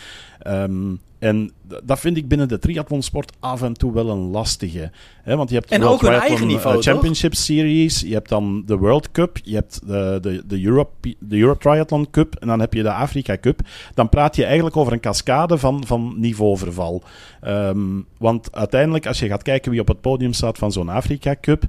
[0.43, 1.51] Ehm, en
[1.85, 4.91] dat vind ik binnen de triathlonsport af en toe wel een lastige.
[5.23, 5.37] Hè?
[5.37, 6.83] Want je hebt En ook hun Triathlon, eigen eh, niveau?
[6.83, 11.39] Championship Series, je hebt dan de World Cup, je hebt de, de, de, Europe, de
[11.39, 13.61] Europe Triathlon Cup en dan heb je de Afrika Cup.
[13.95, 17.03] Dan praat je eigenlijk over een cascade van, van niveauverval.
[17.41, 21.37] Ehm, want uiteindelijk, als je gaat kijken wie op het podium staat van zo'n Afrika
[21.41, 21.65] Cup,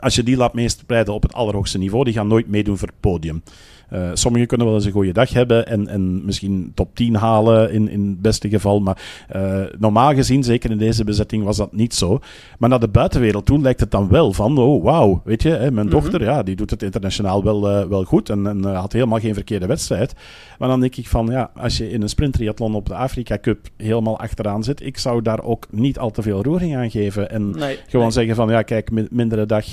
[0.00, 3.00] als je die laat meespreiden op het allerhoogste niveau, die gaan nooit meedoen voor het
[3.00, 3.42] podium.
[3.92, 7.72] Uh, sommigen kunnen wel eens een goede dag hebben en, en misschien top 10 halen
[7.72, 8.80] in, in het beste geval.
[8.80, 8.98] Maar
[9.36, 12.18] uh, normaal gezien, zeker in deze bezetting, was dat niet zo.
[12.58, 15.58] Maar naar de buitenwereld toe lijkt het dan wel van, oh wauw, weet je, hè,
[15.58, 15.90] mijn mm -hmm.
[15.90, 19.34] dochter, ja, die doet het internationaal wel, uh, wel goed en, en had helemaal geen
[19.34, 20.14] verkeerde wedstrijd.
[20.58, 23.68] Maar dan denk ik van, ja, als je in een sprinttriathlon op de Afrika Cup
[23.76, 27.30] helemaal achteraan zit, ik zou daar ook niet al te veel roering aan geven.
[27.30, 28.14] En nee, gewoon nee.
[28.14, 29.64] zeggen van, ja, kijk, mindere dag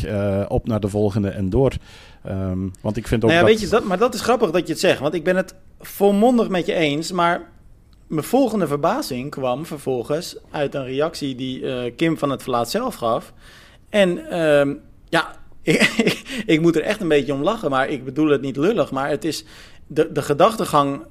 [0.48, 1.74] op naar de volgende en door.
[2.28, 3.60] Um, want ik vind ook nou ja, dat...
[3.60, 5.00] Weet je, dat, maar dat is grappig dat je het zegt.
[5.00, 7.12] Want ik ben het volmondig met je eens.
[7.12, 7.50] Maar
[8.08, 12.96] mijn volgende verbazing kwam vervolgens uit een reactie die uh, Kim van het Verlaat zelf
[12.96, 13.34] gaf.
[13.90, 17.70] En um, ja, ik, ik, moet er echt een beetje om lachen.
[17.70, 18.92] Maar ik bedoel het niet lullig.
[18.92, 19.46] Maar het is
[19.88, 21.02] de, de gedachtegang...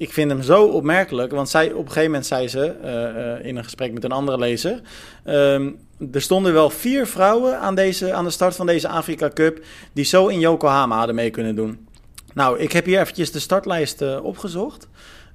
[0.00, 1.32] Ik vind hem zo opmerkelijk.
[1.32, 4.12] Want zij, op een gegeven moment zei ze uh, uh, in een gesprek met een
[4.12, 4.80] andere lezer...
[5.24, 5.78] Um,
[6.12, 10.04] er stonden wel vier vrouwen aan, deze, aan de start van deze Afrika Cup die
[10.04, 11.88] zo in Yokohama hadden mee kunnen doen.
[12.34, 14.88] Nou, ik heb hier eventjes de startlijst uh, opgezocht.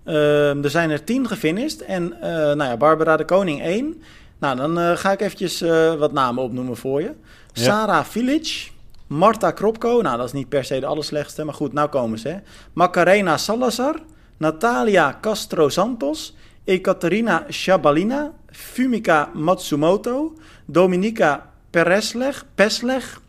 [0.06, 4.02] Uh, er zijn er tien gefinished en nou ja, Barbara de Koning één.
[4.40, 5.60] Nou, dan ga ik eventjes
[5.98, 7.12] wat namen opnoemen voor je.
[7.54, 7.64] Ja.
[7.64, 8.70] Sarah Village,
[9.08, 12.28] Marta Kropko, nou dat is niet per se de allerslechtste, maar goed, nou komen ze.
[12.28, 12.38] Hè.
[12.74, 13.96] Macarena Salazar,
[14.38, 20.34] Natalia Castro Santos, Ekaterina Shabalina, Fumika Matsumoto,
[20.66, 23.20] Dominika Peresleg, Pesleg,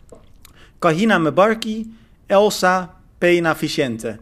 [0.79, 4.19] Kahina Mebarki, Elsa Pena Vicente.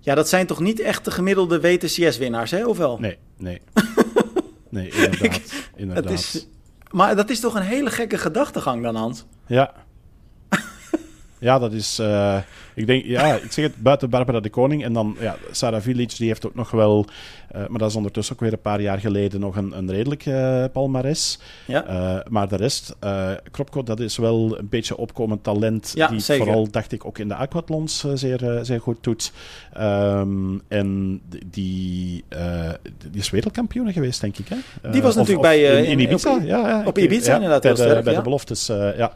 [0.00, 2.66] Ja, dat zijn toch niet echt de gemiddelde WTCS-winnaars, hè?
[2.66, 2.98] Of wel?
[2.98, 3.60] Nee, nee.
[4.68, 5.40] nee, inderdaad.
[5.76, 6.12] inderdaad.
[6.12, 6.46] Is,
[6.90, 9.24] maar dat is toch een hele gekke gedachtegang dan, Hans?
[9.46, 9.72] Ja.
[11.46, 12.00] Ja, dat is...
[12.00, 12.38] Uh,
[12.74, 16.16] ik denk, ja, ik zeg het, buiten Barbara de Koning en dan, ja, Sarah Village,
[16.16, 17.06] die heeft ook nog wel...
[17.56, 20.26] Uh, maar dat is ondertussen ook weer een paar jaar geleden nog een, een redelijk
[20.26, 21.38] uh, palmares.
[21.66, 21.88] Ja.
[21.88, 22.96] Uh, maar de rest,
[23.50, 25.92] Kropko, dat is wel een beetje opkomend talent.
[25.94, 26.44] Ja, die zeker.
[26.44, 29.32] vooral, dacht ik, ook in de aquathlons zeer, zeer goed doet.
[29.80, 32.24] Um, en die,
[33.10, 34.48] die is wereldkampioen geweest, denk ik.
[34.48, 34.90] Hè?
[34.90, 35.62] die was natuurlijk of bij...
[35.62, 36.82] in, in, Ibiza, op, ja, ja.
[36.86, 37.62] Op Ibiza ja, inderdaad.
[37.62, 38.18] Bij, de, sterk, bij ja.
[38.18, 39.12] de beloftes, ja.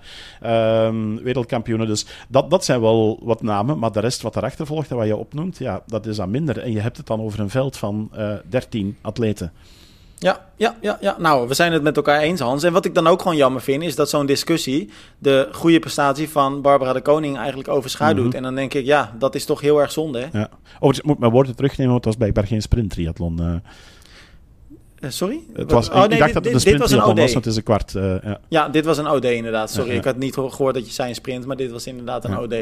[0.86, 1.86] Um, wereldkampioenen.
[1.86, 5.06] Dus dat, dat zijn wel wat namen, maar de rest wat daarachter volgt en wat
[5.06, 6.58] je opnoemt, ja, dat is dan minder.
[6.58, 8.10] En je hebt het dan over een veld van
[8.48, 9.52] 13 atleten.
[10.20, 12.62] Ja, ja, ja, ja, nou, we zijn het met elkaar eens, Hans.
[12.62, 16.28] En wat ik dan ook gewoon jammer vind, is dat zo'n discussie de goede prestatie
[16.28, 18.16] van Barbara de Koning eigenlijk overschaduwt.
[18.18, 18.36] Mm -hmm.
[18.36, 20.38] En dan denk ik, ja, dat is toch heel erg zonde, hè?
[20.38, 20.48] Ja.
[20.74, 23.40] Overigens, ik moet mijn woorden terugnemen, want het was blijkbaar geen sprinttriathlon.
[23.40, 23.54] Uh,
[25.00, 25.40] uh, sorry?
[25.52, 27.56] Het was, oh, nee, ik dacht dat het een sprint was, was, want het is
[27.56, 27.94] een kwart.
[27.94, 28.40] Uh, ja.
[28.48, 28.68] ja.
[28.68, 29.70] dit was een OD inderdaad.
[29.70, 29.96] Sorry, ja.
[29.96, 32.54] ik had niet gehoord dat je zei een sprint, maar dit was inderdaad een OD.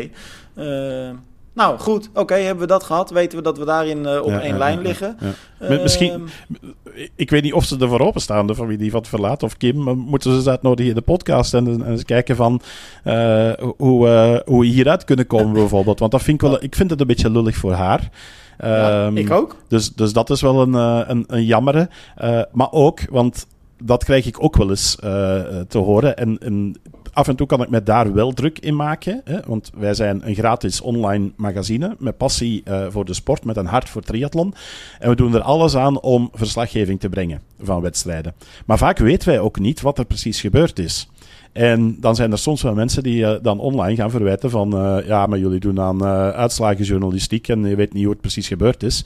[1.59, 2.09] Nou, goed.
[2.09, 3.11] Oké, okay, hebben we dat gehad.
[3.11, 5.17] Weten we dat we daarin uh, op één lijn liggen.
[5.63, 6.29] Uh, Misschien,
[7.15, 9.83] ik weet niet of ze er voor openstaan, de familie die van verlaat of Kim.
[9.83, 12.61] Maar moeten ze dat nodig in de podcast en, en eens kijken van
[13.05, 15.99] uh, hoe, hoe we hieruit kunnen komen bijvoorbeeld.
[15.99, 18.11] Want dat vind ik wel, ik vind het een beetje lullig voor haar.
[18.59, 19.57] Ja, um, ik ook.
[19.69, 20.75] Dus, dus dat is wel een,
[21.11, 21.89] een, een jammere.
[22.23, 23.47] Uh, maar ook, want
[23.83, 25.11] dat krijg ik ook wel eens uh,
[25.69, 26.17] te horen.
[26.17, 26.77] En, en,
[27.13, 29.21] af en toe kan ik me daar wel druk in maken.
[29.25, 29.39] Hè?
[29.47, 33.67] Want wij zijn een gratis online magazine met passie uh, voor de sport, met een
[33.67, 34.55] hart voor triathlon.
[34.99, 38.35] En we doen er alles aan om verslaggeving te brengen van wedstrijden.
[38.67, 41.09] Maar vaak weten wij ook niet wat er precies gebeurd is.
[41.53, 44.75] En dan zijn er soms wel mensen die uh, dan online gaan verwijten van...
[44.75, 48.83] Uh, ja, maar jullie doen aan uitslagenjournalistiek en je weet niet hoe het precies gebeurd
[48.83, 49.05] is.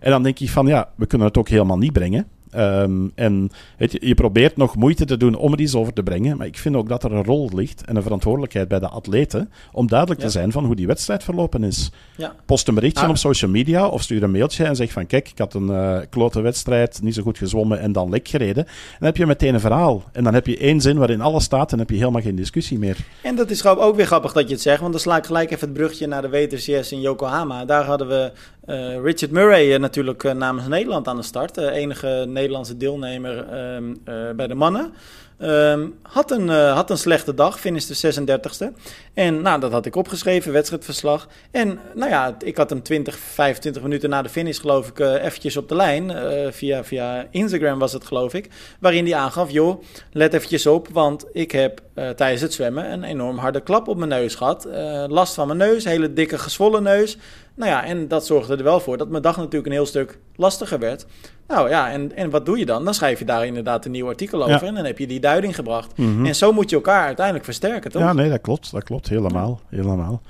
[0.00, 2.26] En dan denk ik van, ja, we kunnen het ook helemaal niet brengen.
[2.56, 6.46] Um, en je, probeert nog moeite te doen om er iets over te brengen, maar
[6.46, 9.88] ik vind ook dat er een rol ligt en een verantwoordelijkheid bij de atleten om
[9.88, 10.26] duidelijk ja.
[10.26, 11.90] te zijn van hoe die wedstrijd verlopen is.
[12.16, 12.34] Ja.
[12.46, 13.10] Post een berichtje ah.
[13.10, 15.98] op social media of stuur een mailtje en zeg van kijk, ik had een uh,
[16.10, 18.66] klote wedstrijd, niet zo goed gezwommen en dan lek gereden.
[18.66, 20.04] En dan heb je meteen een verhaal.
[20.12, 22.78] En dan heb je één zin waarin alles staat en heb je helemaal geen discussie
[22.78, 22.96] meer.
[23.22, 25.50] En dat is ook weer grappig dat je het zegt, want dan sla ik gelijk
[25.50, 27.64] even het brugje naar de WTCS in Yokohama.
[27.64, 28.32] Daar hadden we
[28.68, 31.56] uh, Richard Murray uh, natuurlijk uh, namens Nederland aan de start.
[31.56, 34.00] Enige Nederlandse deelnemer um,
[34.36, 34.92] bij de mannen.
[35.40, 38.66] Um, had, een, had een slechte dag, finishte 36e.
[39.14, 41.28] En nou, dat had ik opgeschreven, wedstrijdverslag.
[41.50, 45.56] En nou ja, ik had hem 20, 25 minuten na de finish geloof ik eventjes
[45.56, 46.12] op de lijn.
[46.52, 48.48] via, via Instagram was het geloof ik.
[48.80, 50.88] Waarin hij aangaf, joh, let eventjes op.
[50.92, 54.68] Want ik heb tijdens het zwemmen een enorm harde klap op mijn neus gehad.
[55.08, 57.16] last van mijn neus, hele dikke gezwollen neus.
[57.54, 60.18] Nou ja, en dat zorgde er wel voor dat mijn dag natuurlijk een heel stuk
[60.36, 61.06] lastiger werd.
[61.48, 62.84] Nou ja, en, en wat doe je dan?
[62.84, 64.66] Dan schrijf je daar inderdaad een nieuw artikel over ja.
[64.66, 65.96] en dan heb je die duiding gebracht.
[65.96, 66.26] Mm -hmm.
[66.26, 68.02] En zo moet je elkaar uiteindelijk versterken, toch?
[68.02, 68.72] Ja, nee, dat klopt.
[68.72, 69.60] Dat klopt helemaal.
[69.68, 70.22] helemaal.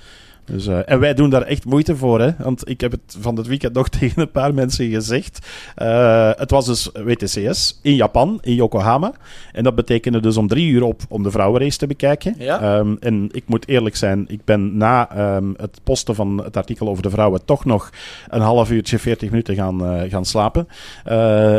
[0.48, 2.30] Dus, uh, en wij doen daar echt moeite voor, hè?
[2.38, 5.46] want ik heb het van dit weekend nog tegen een paar mensen gezegd.
[5.82, 9.12] Uh, het was dus WTCS in Japan, in Yokohama.
[9.52, 12.34] En dat betekende dus om drie uur op om de vrouwenrace te bekijken.
[12.38, 12.78] Ja.
[12.78, 16.88] Um, en ik moet eerlijk zijn, ik ben na um, het posten van het artikel
[16.88, 17.90] over de vrouwen toch nog
[18.28, 20.68] een half uurtje, 40 minuten gaan, uh, gaan slapen.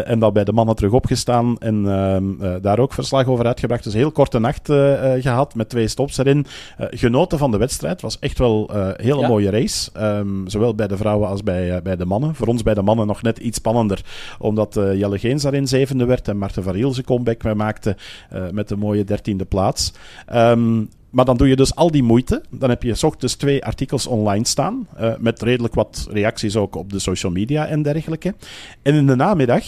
[0.05, 3.83] en dan bij de mannen terug opgestaan en um, daar ook verslag over uitgebracht.
[3.83, 4.65] Dus een heel korte nacht
[5.19, 6.45] gehad met twee stops erin.
[6.77, 8.01] genoten van de wedstrijd.
[8.01, 9.27] was echt wel een hele Ja.
[9.27, 9.89] mooie race.
[9.93, 12.35] Ehm, zowel bij de vrouwen als bij, eh, bij de mannen.
[12.35, 14.01] Voor ons bij de mannen nog net iets spannender.
[14.39, 17.95] Omdat eh, Jelle Geens daarin zevende werd en Marten van Riel zijn comeback mee maakte
[18.29, 19.93] eh, met de mooie dertiende plaats.
[20.25, 22.43] Ehm, maar dan doe je dus al die moeite.
[22.49, 24.87] Dan heb je s ochtends twee artikels online staan.
[24.97, 28.33] eh, met redelijk wat reacties ook op de social media en dergelijke.
[28.81, 29.63] En in de namiddag,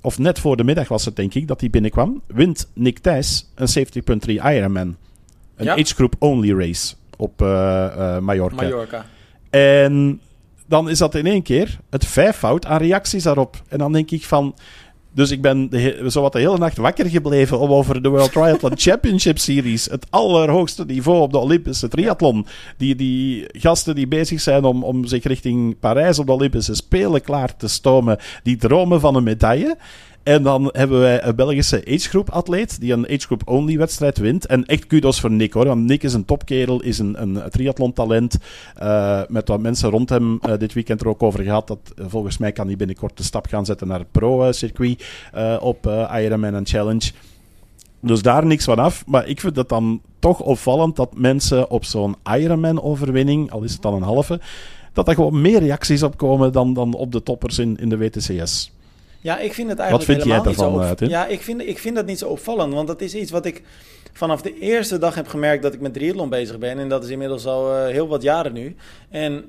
[0.00, 3.50] of net voor de middag was het denk ik, dat hij binnenkwam, wint Nick Thijs
[3.54, 4.96] een 70.3 Ironman.
[5.56, 5.72] Een Ja.
[5.72, 8.62] age group only race op eh, eh, Mallorca.
[8.62, 9.06] Mallorca.
[9.50, 10.20] En
[10.66, 13.62] dan is dat in één keer het vijfvoud aan reacties daarop.
[13.68, 14.54] En dan denk ik van...
[15.12, 18.78] Dus ik ben de, zowat de hele nacht wakker gebleven om over de World Triathlon
[18.86, 24.64] Championship Series, het allerhoogste niveau op de Olympische triathlon, die, die gasten die bezig zijn
[24.64, 29.14] om, om zich richting Parijs op de Olympische Spelen klaar te stomen, die dromen van
[29.14, 29.76] een medaille.
[30.26, 34.46] En dan hebben wij een Belgische agegroep atleet die een agegroep only wedstrijd wint.
[34.46, 37.92] En echt kudos voor Nick hoor, want Nick is een topkerel, is een, een triathlon
[37.92, 38.38] talent.
[38.74, 41.66] Eh, met wat mensen rond hem eh, dit weekend er ook over gehad.
[41.66, 45.04] Dat eh, volgens mij kan hij binnenkort de stap gaan zetten naar het pro-circuit
[45.60, 47.10] op Ironman en Challenge.
[48.00, 49.06] Dus daar niks van af.
[49.06, 53.82] Maar ik vind het dan toch opvallend dat mensen op zo'n Ironman-overwinning, al is het
[53.82, 54.40] dan een halve,
[54.92, 57.96] dat er gewoon meer reacties op komen dan, dan op de toppers in, in de
[57.96, 58.74] WTCS.
[59.20, 61.08] Ja, ik vind het Wat eigenlijk vind jij helemaal niet daarvan, zo eh, Tim?
[61.08, 63.62] Ja, ik vind, ik vind dat niet zo opvallend, want dat is iets wat ik
[64.12, 66.78] vanaf de eerste dag heb gemerkt dat ik met triathlon bezig ben.
[66.78, 68.76] En dat is inmiddels al eh, heel wat jaren nu.
[69.10, 69.44] En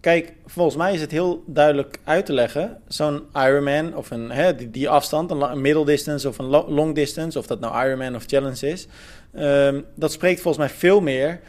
[0.00, 2.78] kijk, volgens mij is het heel duidelijk uit te leggen.
[2.88, 6.94] Zo'n Ironman of een, hè, die, die afstand, een, middle distance of een lo- long
[6.94, 8.86] distance, of dat nou Ironman of Challenge is.
[9.34, 11.40] ehm, dat spreekt volgens mij veel meer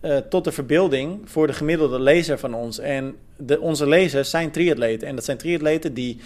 [0.00, 2.78] eh, tot de verbeelding voor de gemiddelde lezer van ons.
[2.78, 5.08] En de, onze lezers zijn triatleten.
[5.08, 6.20] En dat zijn triatleten die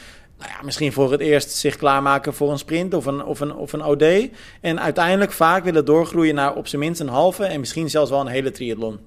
[0.44, 3.54] nou ja, misschien voor het eerst zich klaarmaken voor een sprint of een, of, een,
[3.54, 4.28] of een OD.
[4.60, 8.20] En uiteindelijk vaak willen doorgroeien naar op zijn minst een halve en misschien zelfs wel
[8.20, 8.98] een hele triathlon.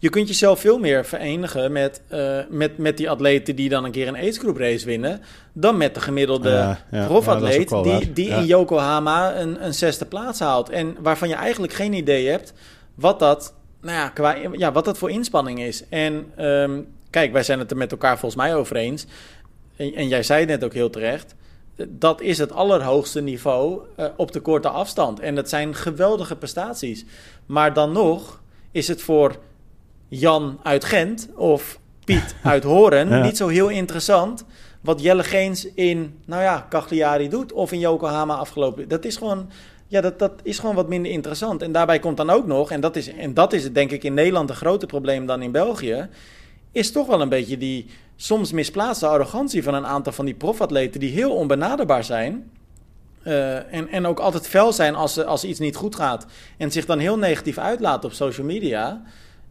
[0.00, 3.90] Je kunt jezelf veel meer verenigen met, eh, met, met die atleten die dan een
[3.90, 5.20] keer een aidsgroep race winnen,
[5.52, 10.04] dan met de gemiddelde Ja, ja, profatleet ja, die, die in Yokohama een, een zesde
[10.04, 10.70] plaats haalt.
[10.70, 12.52] En waarvan je eigenlijk geen idee hebt
[12.94, 15.88] wat dat, nou ja, qua, ja, wat dat voor inspanning is.
[15.88, 19.06] En ehm, kijk, wij zijn het er met elkaar volgens mij over eens.
[19.78, 21.34] En, en jij zei het net ook heel terecht.
[21.88, 25.20] Dat is het allerhoogste niveau eh, op de korte afstand.
[25.20, 27.04] En dat zijn geweldige prestaties.
[27.46, 29.36] Maar dan nog is het voor
[30.08, 33.22] Jan uit Gent of Piet uit Horen Ja.
[33.22, 34.44] niet zo heel interessant
[34.80, 38.88] wat Jelle Geens in, nou ja, Cagliari doet of in Yokohama afgelopen.
[38.88, 39.50] Dat is gewoon,
[39.86, 41.62] ja, dat, dat is gewoon wat minder interessant.
[41.62, 44.14] En daarbij komt dan ook nog, en dat is, en dat is denk ik in
[44.14, 46.08] Nederland een groter probleem dan in België,
[46.72, 47.86] is toch wel een beetje die
[48.20, 52.50] soms misplaatste arrogantie van een aantal van die profatleten die heel onbenaderbaar zijn.
[53.22, 56.26] Eh, en, en ook altijd fel zijn als, als iets niet goed gaat.
[56.56, 59.02] En zich dan heel negatief uitlaten op social media.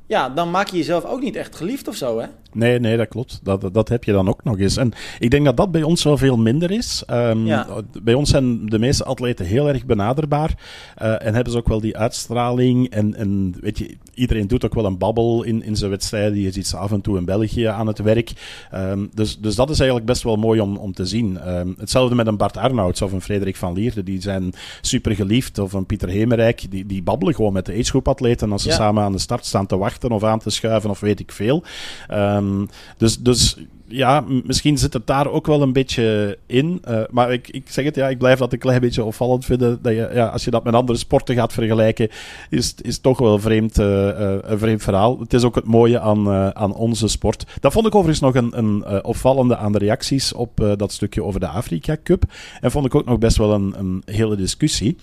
[0.08, 2.26] Ja, dan maak je jezelf ook niet echt geliefd of zo, hè?
[2.54, 3.40] Nee, nee, dat klopt.
[3.44, 4.78] Dat, dat heb je dan ook nog eens.
[4.78, 7.04] En ik denk dat dat bij ons wel veel minder is.
[7.08, 7.68] Ehm, Ja.
[8.04, 10.56] Bij ons zijn de meeste atleten heel erg benaderbaar.
[10.96, 12.90] eh, en hebben ze ook wel die uitstraling.
[12.90, 16.40] En, en weet je, iedereen doet ook wel een babbel in, in zijn wedstrijden.
[16.40, 18.32] Je ziet ze af en toe in België aan het werk.
[18.72, 21.38] Ehm, dus, dus dat is eigenlijk best wel mooi om, om te zien.
[21.40, 24.04] Ehm, hetzelfde met een Bart Arnouds of een Frederik van Lierde.
[24.04, 25.60] Die zijn super geliefd.
[25.60, 26.66] Of een Pieter Hemerijk.
[26.70, 28.76] Die, die babbelen gewoon met de agegroepatleten als ze Ja.
[28.76, 31.64] samen aan de start staan te wachten of aan te schuiven of weet ik veel.
[32.08, 32.66] Ehm,
[32.98, 33.58] dus, dus
[33.88, 36.80] ja, misschien zit het daar ook wel een beetje in.
[36.84, 39.80] Eh, maar ik, ik zeg het, ja, ik blijf dat een klein beetje opvallend vinden.
[39.82, 42.10] Dat je, ja, als je dat met andere sporten gaat vergelijken,
[42.50, 45.20] is, is toch wel een vreemd, eh, eh, een vreemd verhaal.
[45.20, 47.46] Het is ook het mooie aan, aan onze sport.
[47.60, 51.40] Dat vond ik overigens nog een, een opvallende aan de reacties op dat stukje over
[51.40, 52.24] de Afrika Cup.
[52.62, 54.98] En vond ik ook nog best wel een, een hele discussie.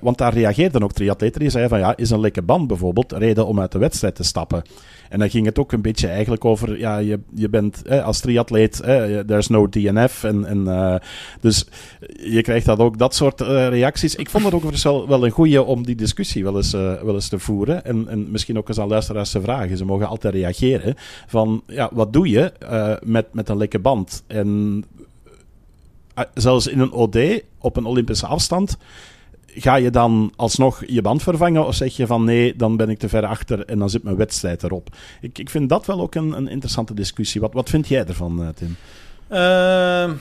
[0.00, 3.46] Want daar reageerden ook triatleten die zeiden van ja, is een lekke band bijvoorbeeld reden
[3.46, 4.62] om uit de wedstrijd te stappen.
[5.08, 8.76] En dan ging het ook een beetje eigenlijk over, ja, je, je bent als triatleet,
[9.26, 10.24] there's no DNF.
[10.24, 10.94] En, en, eh,
[11.40, 11.66] dus
[12.22, 14.14] je krijgt dat ook, dat soort eh, reacties.
[14.14, 17.14] Ik vond het ook wel, wel een goeie om die discussie wel eens, eh, wel
[17.14, 17.84] eens te voeren.
[17.84, 19.76] En, en misschien ook eens aan luisteraars te vragen.
[19.76, 20.94] Ze mogen altijd reageren
[21.26, 22.52] van, ja, wat doe je
[23.04, 24.22] met, met een lekke band?
[24.26, 24.84] En
[26.34, 27.18] zelfs in een OD,
[27.58, 28.76] op een Olympische afstand
[29.54, 32.98] ga je dan alsnog je band vervangen of zeg je van nee, dan ben ik
[32.98, 34.88] te ver achter en dan zit mijn wedstrijd erop?
[35.20, 37.40] Ik, ik vind dat wel ook een, een interessante discussie.
[37.40, 38.76] Wat, wat vind jij ervan, uh, Tim?
[39.28, 40.12] Ehm,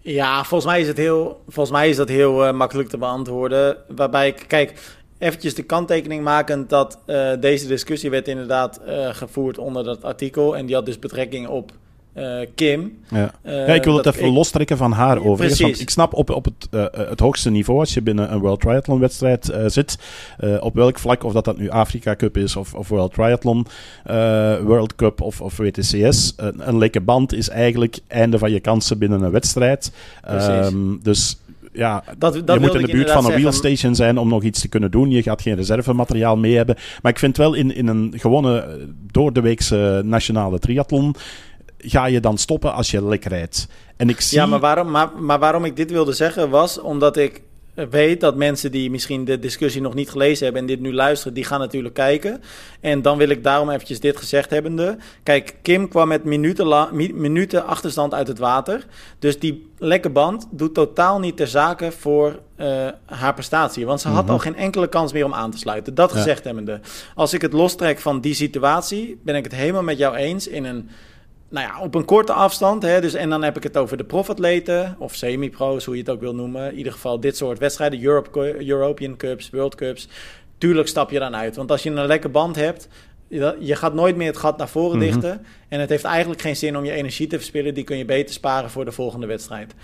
[0.00, 3.76] ja, volgens mij is het heel, volgens mij is dat heel uh, makkelijk te beantwoorden.
[3.88, 8.80] Waarbij ik, kijk, eventjes de kanttekening maken dat uh, deze discussie werd inderdaad
[9.12, 10.56] gevoerd onder dat artikel.
[10.56, 11.72] En die had dus betrekking op
[12.18, 12.98] uh, Kim.
[13.08, 13.34] Ja.
[13.46, 14.32] Uh, ja, ik wil het even ik...
[14.32, 15.60] lostrekken van haar overigens.
[15.60, 18.60] Want ik snap op, op het, uh, het hoogste niveau, als je binnen een World
[18.60, 19.98] Triathlon wedstrijd zit,
[20.60, 23.66] op welk vlak, of dat dat nu Afrika Cup is of, of World Triathlon,
[24.64, 28.98] World Cup of, of WTCS, een, een lekke band is eigenlijk einde van je kansen
[28.98, 29.92] binnen een wedstrijd.
[30.30, 31.38] Um, dus
[31.72, 34.60] ja, dat, dat je moet in de buurt van een wheelstation zijn om nog iets
[34.60, 35.10] te kunnen doen.
[35.10, 36.76] Je gaat geen reservemateriaal mee hebben.
[37.02, 38.78] Maar ik vind wel in, in een gewone
[39.12, 41.14] door de weekse nationale triathlon
[41.78, 43.68] ga je dan stoppen als je lek rijdt.
[43.96, 44.38] En ik zie...
[44.38, 47.42] Ja, maar waarom, maar, maar waarom ik dit wilde zeggen was omdat ik
[47.90, 51.34] weet dat mensen die misschien de discussie nog niet gelezen hebben en dit nu luisteren,
[51.34, 52.42] die gaan natuurlijk kijken.
[52.80, 54.96] En dan wil ik daarom eventjes dit gezegd hebbende.
[55.22, 58.86] Kijk, Kim kwam met minuten, minuten achterstand uit het water.
[59.18, 63.86] Dus die lekke band doet totaal niet ter zake voor uh, haar prestatie.
[63.86, 64.32] Want ze had mhm.
[64.32, 65.94] al geen enkele kans meer om aan te sluiten.
[65.94, 66.80] Dat gezegd hebbende.
[67.14, 70.64] Als ik het lostrek van die situatie, ben ik het helemaal met jou eens in
[70.64, 70.90] een
[71.48, 72.82] nou ja, op een korte afstand.
[72.82, 76.10] Hè, dus, en dan heb ik het over de profatleten of semi-pro's, hoe je het
[76.10, 76.70] ook wil noemen.
[76.70, 80.08] In ieder geval dit soort wedstrijden, Europe, European Cups, World Cups.
[80.58, 81.56] Tuurlijk stap je dan uit.
[81.56, 82.88] Want als je een lekke band hebt,
[83.58, 85.06] je gaat nooit meer het gat naar voren mhm.
[85.06, 85.46] dichten.
[85.68, 87.74] En het heeft eigenlijk geen zin om je energie te verspillen.
[87.74, 89.74] Die kun je beter sparen voor de volgende wedstrijd.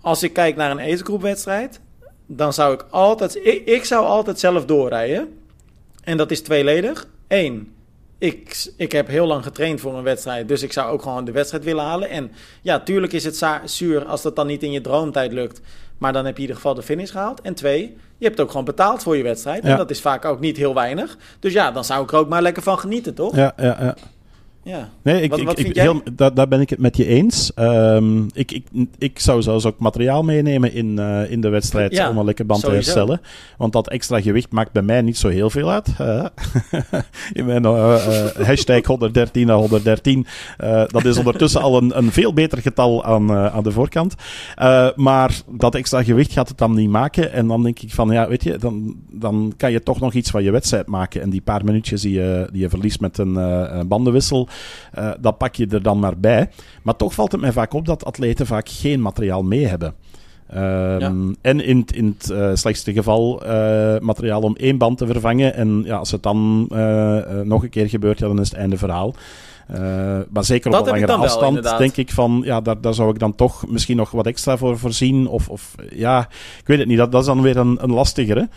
[0.00, 1.80] Als ik kijk naar een ace wedstrijd,
[2.26, 3.36] dan zou ik altijd...
[3.36, 5.38] Ik, ik zou altijd zelf doorrijden.
[6.02, 7.06] En dat is tweeledig.
[7.28, 7.73] Eén,
[8.24, 11.32] ik, ik heb heel lang getraind voor een wedstrijd, dus ik zou ook gewoon de
[11.32, 12.08] wedstrijd willen halen.
[12.08, 12.32] En
[12.62, 15.60] ja, tuurlijk is het zuur als dat dan niet in je droomtijd lukt.
[15.98, 17.40] Maar dan heb je in ieder geval de finish gehaald.
[17.40, 19.64] En twee, je hebt ook gewoon betaald voor je wedstrijd.
[19.64, 21.16] En dat is vaak ook niet heel weinig.
[21.38, 23.36] Dus ja, dan zou ik er ook maar lekker van genieten, toch?
[23.36, 23.94] Ja, ja, ja.
[24.64, 24.88] Ja.
[25.02, 27.52] Nee, ik, ik, ik heel, daar, daar ben ik het met je eens.
[27.56, 28.66] Um, ik, ik,
[28.98, 32.46] ik zou zelfs ook materiaal meenemen in, uh, in de wedstrijd ja, om een lekker
[32.46, 32.82] band sowieso.
[32.82, 33.20] te herstellen.
[33.58, 35.88] Want dat extra gewicht maakt bij mij niet zo heel veel uit.
[36.00, 36.24] Uh,
[37.32, 37.96] in mijn uh,
[38.26, 40.26] hashtag 113 naar 113.
[40.86, 44.14] dat is ondertussen al een, een veel beter getal aan, aan de voorkant.
[44.96, 47.32] maar dat extra gewicht gaat het dan niet maken.
[47.32, 50.30] En dan denk ik van, ja, weet je, dan, dan kan je toch nog iets
[50.30, 51.22] van je wedstrijd maken.
[51.22, 54.48] En die paar minuutjes die je, die je verliest met een bandenwissel
[54.98, 56.50] uh, dat pak je er dan maar bij.
[56.82, 59.94] Maar toch valt het mij vaak op dat atleten vaak geen materiaal mee hebben.
[60.54, 65.54] Um, En in, in het uh, slechtste geval uh, materiaal om één band te vervangen.
[65.54, 66.68] En ja, als het dan
[67.44, 69.14] nog een keer gebeurt, ja, dan is het einde verhaal.
[70.30, 73.18] maar zeker op een langere afstand wel, denk ik van, ja, daar, daar zou ik
[73.18, 75.26] dan toch misschien nog wat extra voor voorzien.
[75.26, 78.48] Of, of ja, ik weet het niet, dat, dat is dan weer een, een lastigere.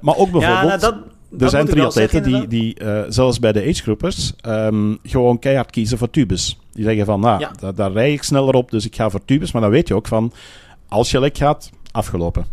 [0.00, 0.42] maar ook bijvoorbeeld...
[0.42, 0.94] Ja, nou, dat
[1.38, 6.10] er zijn triatleten die, die uh, zelfs bij de agegroupers, um, gewoon keihard kiezen voor
[6.10, 6.58] tubes.
[6.72, 9.52] Die zeggen van, nou, daar, daar rij ik sneller op, dus ik ga voor tubes.
[9.52, 10.32] Maar dan weet je ook van,
[10.88, 12.46] als je lek gaat, afgelopen.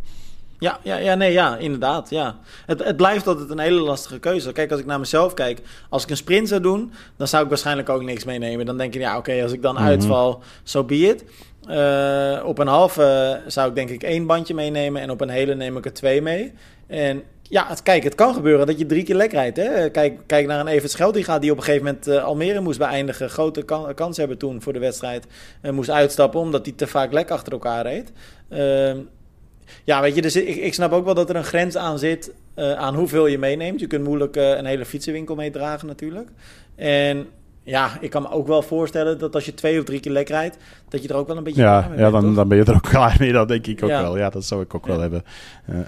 [0.59, 2.09] Ja, ja, ja, nee, ja, inderdaad.
[2.09, 2.35] Ja.
[2.65, 4.51] Het, het blijft altijd een hele lastige keuze.
[4.51, 7.49] Kijk, als ik naar mezelf kijk, als ik een sprint zou doen, dan zou ik
[7.49, 8.65] waarschijnlijk ook niks meenemen.
[8.65, 9.83] Dan denk je, ja, oké, als ik dan mhm.
[9.83, 11.23] uitval, so be it.
[11.69, 15.55] Uh, op een halve zou ik denk ik één bandje meenemen en op een hele
[15.55, 16.53] neem ik er twee mee.
[16.87, 19.57] En ja, het, kijk, het kan gebeuren dat je drie keer lek rijdt.
[19.57, 19.89] Hè?
[19.89, 23.29] Kijk, kijk naar een Evert Scheldinga die op een gegeven moment uh, Almere moest beëindigen.
[23.29, 25.27] Grote kan, kans hebben toen voor de wedstrijd.
[25.61, 28.11] Uh, moest uitstappen omdat hij te vaak lek achter elkaar reed.
[28.49, 29.03] Uh,
[29.83, 32.31] ja, weet je, dus ik, ik, snap ook wel dat er een grens aan zit
[32.55, 33.79] uh, aan hoeveel je meeneemt.
[33.79, 36.29] Je kunt moeilijk een hele fietsenwinkel meedragen natuurlijk.
[36.75, 37.27] En
[37.63, 40.29] ja, ik kan me ook wel voorstellen dat als je twee of drie keer lek
[40.29, 40.57] rijdt,
[40.89, 42.89] dat je er ook wel een beetje ja, ja, dan, dan ben je er ook
[42.97, 43.31] klaar mee.
[43.31, 44.01] Dat denk ik ook ja.
[44.01, 44.17] wel.
[44.17, 44.91] Ja, dat zou ik ook ja.
[44.91, 45.23] wel hebben.
[45.69, 45.83] Uh, uh.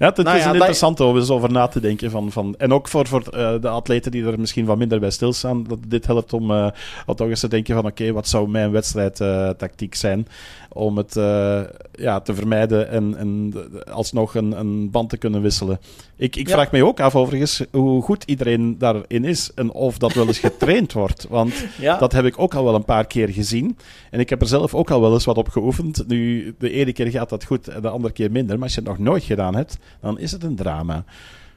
[0.00, 2.10] Ja, het, nou is een interessant om eens over na te denken.
[2.10, 5.10] Van, van, en ook voor, voor uh, de atleten die er misschien wat minder bij
[5.10, 5.64] stilstaan.
[5.64, 6.68] Dat dit helpt om, uh,
[7.06, 10.26] toch eens te denken van oké, okay, wat zou mijn wedstrijdtactiek zijn?
[10.72, 11.60] Om het uh,
[11.92, 13.52] ja, te vermijden en, en
[13.92, 15.80] alsnog een, een band te kunnen wisselen.
[16.16, 16.52] Ik, ik ja.
[16.52, 19.50] vraag me ook af overigens hoe goed iedereen daarin is.
[19.54, 21.26] En of dat wel eens getraind wordt.
[21.28, 21.98] Want ja.
[21.98, 23.78] dat heb ik ook al wel een paar keer gezien.
[24.10, 26.04] En ik heb er zelf ook al wel eens wat op geoefend.
[26.06, 28.54] Nu, de ene keer gaat dat goed en de andere keer minder.
[28.54, 31.04] Maar als je het nog nooit gedaan hebt dan is het een drama.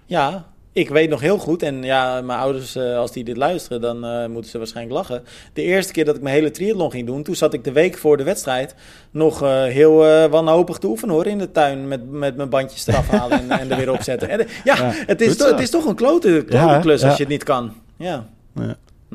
[0.05, 3.81] Ja, ik weet nog heel goed, en ja, mijn ouders, uh, als die dit luisteren,
[3.81, 5.23] dan uh, moeten ze waarschijnlijk lachen.
[5.53, 7.97] De eerste keer dat ik mijn hele triathlon ging doen, toen zat ik de week
[7.97, 8.75] voor de wedstrijd
[9.11, 9.95] nog uh, heel
[10.29, 11.87] wanhopig te oefenen hoor, in de tuin.
[11.87, 14.29] Met, met mijn bandjes eraf halen en, en er weer opzetten.
[14.29, 17.17] En, ja, ja, het, is to, het is toch een klote, klote ja, klus als
[17.17, 17.73] je het niet kan.
[17.97, 18.29] Ja.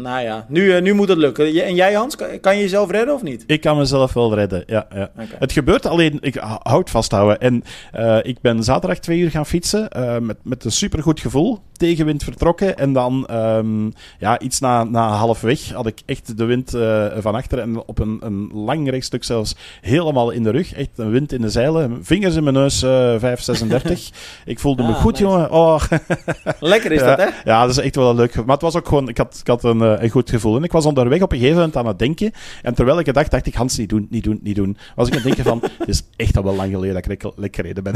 [0.00, 1.64] Nou ja, nu, eh, nu moet het lukken.
[1.64, 3.44] En jij Hans, kan, je jezelf redden of niet?
[3.46, 4.86] Ik kan mezelf wel redden, ja.
[4.94, 5.10] ja.
[5.38, 7.40] Het gebeurt alleen, ik houd vasthouden.
[7.40, 11.58] En eh, ik ben zaterdag twee uur gaan fietsen eh, met, met een supergoed gevoel.
[11.78, 16.74] Tegenwind vertrokken en dan ehm, ja, iets na, na halfweg had ik echt de wind
[16.74, 20.72] eh, van achter en op een, een lang rechtstuk zelfs helemaal in de rug.
[20.74, 24.10] Echt een wind in de zeilen, vingers in mijn neus, eh 536.
[24.44, 25.24] ik voelde me Ah, goed, nice.
[25.24, 25.50] jongen.
[25.50, 25.82] Oh,
[26.60, 27.50] Lekker is ja, dat, hè?
[27.50, 28.34] Ja, dat is echt wel leuk.
[28.34, 30.56] Maar het was ook gewoon, ik had, ik had een, eh, een goed gevoel.
[30.56, 32.32] En ik was onderweg op een gegeven moment aan het denken.
[32.62, 34.76] En terwijl ik het dacht, dacht ik, Hans, niet doen, niet doen, niet doen.
[34.94, 37.08] Was ik aan het denken van, het is echt al wel lang geleden dat ik
[37.08, 37.94] lekker, lekker gereden ben.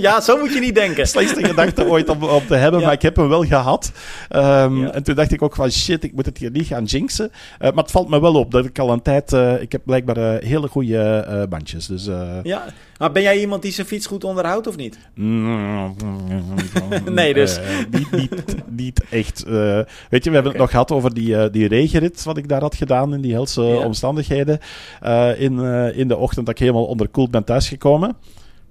[0.00, 1.06] ja, zo moet je niet denken.
[1.08, 2.86] Slechtste gedachte ooit om, om te hebben, Ja.
[2.86, 3.92] maar ik heb hem wel gehad.
[4.28, 4.90] Ehm, Ja.
[4.92, 7.30] En toen dacht ik ook van, shit, ik moet het hier niet gaan jinxen.
[7.58, 9.82] Eh, maar het valt me wel op dat ik al een tijd, eh, ik heb
[9.84, 11.86] blijkbaar eh, hele goede bandjes.
[11.86, 12.08] Dus...
[12.42, 12.64] Ja,
[12.98, 14.98] maar ben jij iemand die zijn fiets goed onderhoudt of niet?
[15.14, 15.90] Nee,
[17.10, 17.58] nee, dus.
[17.90, 19.44] niet, niet, niet echt.
[19.44, 22.74] weet je, we hebben het nog gehad over die, die regenrit wat ik daar had
[22.74, 23.76] gedaan in die helse Ja.
[23.84, 24.58] omstandigheden.
[25.38, 25.58] in,
[25.94, 28.16] in de ochtend dat ik helemaal onderkoeld ben thuisgekomen.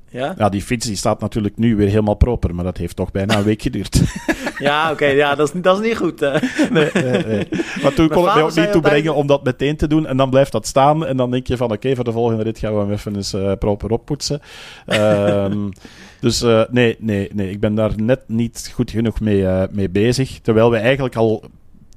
[0.09, 3.11] Ja, Ja, die fiets die staat natuurlijk nu weer helemaal proper, maar dat heeft toch
[3.11, 4.01] bijna een week geduurd.
[4.57, 6.19] ja oké, ja, dat, is, dat is niet goed.
[6.71, 7.47] nee, nee, nee.
[7.81, 10.05] Maar toen kon ik mij ook niet toe brengen om dat meteen te doen.
[10.07, 11.05] En dan blijft dat staan.
[11.05, 13.33] En dan denk je van, oké, voor de volgende rit gaan we hem even eens
[13.33, 14.41] eh, proper oppoetsen.
[14.85, 15.69] Ehm,
[16.19, 19.89] dus eh, nee, nee, nee, ik ben daar net niet goed genoeg mee, eh, mee
[19.89, 20.39] bezig.
[20.41, 21.43] Terwijl we eigenlijk al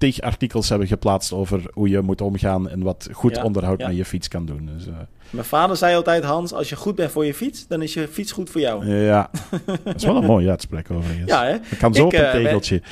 [0.00, 3.86] tig artikels hebben geplaatst over hoe je moet omgaan en wat goed Ja, onderhoud ja.
[3.86, 4.70] met je fiets kan doen.
[4.76, 4.92] Dus, eh,
[5.30, 8.08] Mijn vader zei altijd, Hans, als je goed bent voor je fiets, dan is je
[8.08, 8.86] fiets goed voor jou.
[8.94, 9.30] ja,
[9.84, 11.30] dat is wel een mooie uitspraak overigens.
[11.30, 11.52] Ja, hè?
[11.70, 12.82] Dat kan zo Ik, op een eh, ben- tegeltje.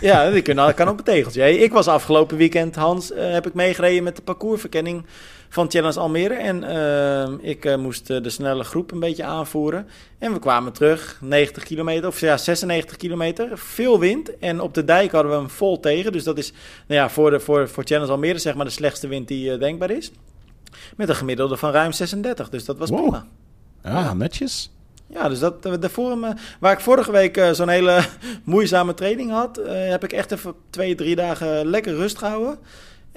[0.00, 1.58] Ja, dat kan, op een tegeltje.
[1.58, 5.04] Ik was afgelopen weekend, Hans, eh, heb ik meegereden met de parcoursverkenning
[5.48, 6.34] van Challenge Almere.
[6.34, 9.86] En eh, ik eh, moest eh, de snelle groep een beetje aanvoeren.
[10.18, 13.58] En we kwamen terug, 90 kilometer, of ja, 96 kilometer.
[13.58, 14.38] Veel wind.
[14.38, 16.12] En op de dijk hadden we hem vol tegen.
[16.12, 16.52] Dus dat is
[16.86, 19.90] nou ja, voor, de, voor, voor Challenge Almere zeg maar de slechtste wind die denkbaar
[19.90, 20.10] is.
[20.96, 22.48] Met een gemiddelde van ruim 36.
[22.48, 23.00] Dus dat was Wow.
[23.00, 23.26] prima.
[23.82, 24.70] Ja, netjes.
[25.08, 26.26] Ja, dus dat, de vorm,
[26.60, 28.04] waar ik vorige week zo'n hele
[28.44, 32.58] moeizame training had, heb ik echt even twee, drie dagen lekker rust gehouden.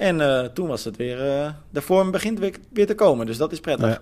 [0.00, 3.36] En eh, toen was het weer, eh, de vorm begint weer, weer te komen, dus
[3.36, 3.98] dat is prettig.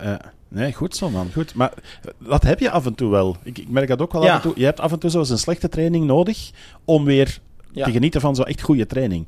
[0.47, 1.29] Nee, goed zo, man.
[1.33, 1.53] Goed.
[1.55, 1.73] Maar
[2.17, 3.37] dat heb je af en toe wel.
[3.43, 4.29] Ik, ik merk dat ook wel Ja.
[4.29, 4.53] af en toe.
[4.59, 6.51] Je hebt af en toe zo'n slechte training nodig
[6.85, 7.39] om weer
[7.71, 7.85] Ja.
[7.85, 9.27] te genieten van zo'n echt goede training.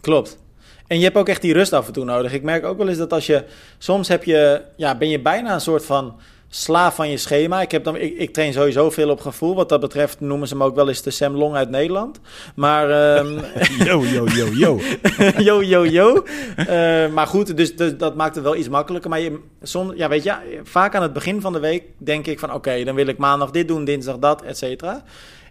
[0.00, 0.38] Klopt.
[0.86, 2.32] En je hebt ook echt die rust af en toe nodig.
[2.32, 3.44] Ik merk ook wel eens dat als je,
[3.78, 6.16] soms heb je, ja, ben je bijna een soort van
[6.54, 7.60] slaaf van je schema.
[7.60, 9.54] Ik, heb dan, ik, ik train sowieso veel op gevoel.
[9.54, 12.20] Wat dat betreft noemen ze me ook wel eens de Sam Long uit Nederland.
[12.54, 13.38] Maar ehm,
[13.88, 14.80] Yo, yo, yo, yo.
[15.48, 16.24] yo, yo, yo.
[16.56, 19.10] Eh, maar goed, dus, dus dat maakt het wel iets makkelijker.
[19.10, 22.38] Maar je, soms, ja, weet je, vaak aan het begin van de week denk ik
[22.38, 22.52] van...
[22.52, 25.04] oké, dan wil ik maandag dit doen, dinsdag dat, et cetera.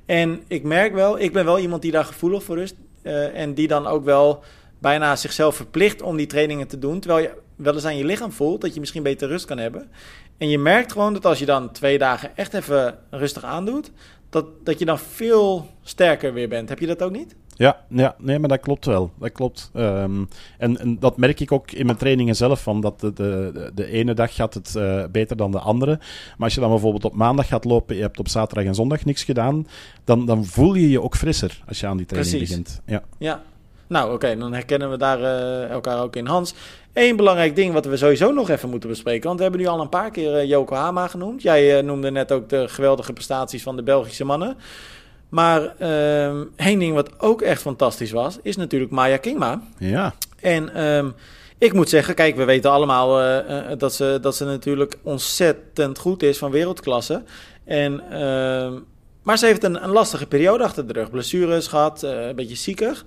[0.05, 2.73] En ik merk wel, ik ben wel iemand die daar gevoelig voor is.
[3.01, 4.43] eh, en die dan ook wel
[4.79, 6.99] bijna zichzelf verplicht om die trainingen te doen.
[6.99, 9.89] Terwijl je wel eens aan je lichaam voelt dat je misschien beter rust kan hebben.
[10.41, 13.91] En je merkt gewoon dat als je dan twee dagen echt even rustig aandoet...
[14.29, 16.69] dat, dat je dan veel sterker weer bent.
[16.69, 17.35] Heb je dat ook niet?
[17.55, 19.11] Ja, ja, nee, maar dat klopt wel.
[19.19, 19.69] Dat klopt.
[19.73, 20.23] Ehm,
[20.57, 23.85] en, en dat merk ik ook in mijn trainingen zelf, van dat de, de, de
[23.85, 25.97] ene dag gaat het eh, beter dan de andere.
[25.97, 29.05] Maar als je dan bijvoorbeeld op maandag gaat lopen, je hebt op zaterdag en zondag
[29.05, 29.67] niks gedaan,
[30.03, 32.49] dan, dan voel je je ook frisser als je aan die training Precies.
[32.49, 32.81] begint.
[32.85, 33.03] Ja.
[33.17, 33.41] Ja.
[33.91, 36.25] Nou, oké, dan herkennen we daar eh, elkaar ook in.
[36.25, 36.53] Hans,
[36.93, 39.23] één belangrijk ding wat we sowieso nog even moeten bespreken.
[39.23, 41.41] Want we hebben nu al een paar keer eh, Yokohama genoemd.
[41.41, 44.57] Jij eh, noemde net ook de geweldige prestaties van de Belgische mannen.
[45.29, 49.61] Maar ehm één ding wat ook echt fantastisch was, is natuurlijk Maya Kingma.
[49.77, 50.13] ja.
[50.39, 51.09] En ehm,
[51.57, 53.07] ik moet zeggen, kijk, we weten allemaal
[53.77, 57.23] dat, ze, dat ze natuurlijk ontzettend goed is van wereldklasse.
[57.63, 58.73] En, ehm,
[59.23, 61.09] maar ze heeft een, een lastige periode achter de rug.
[61.09, 63.05] Blessures gehad, eh, een beetje ziekig.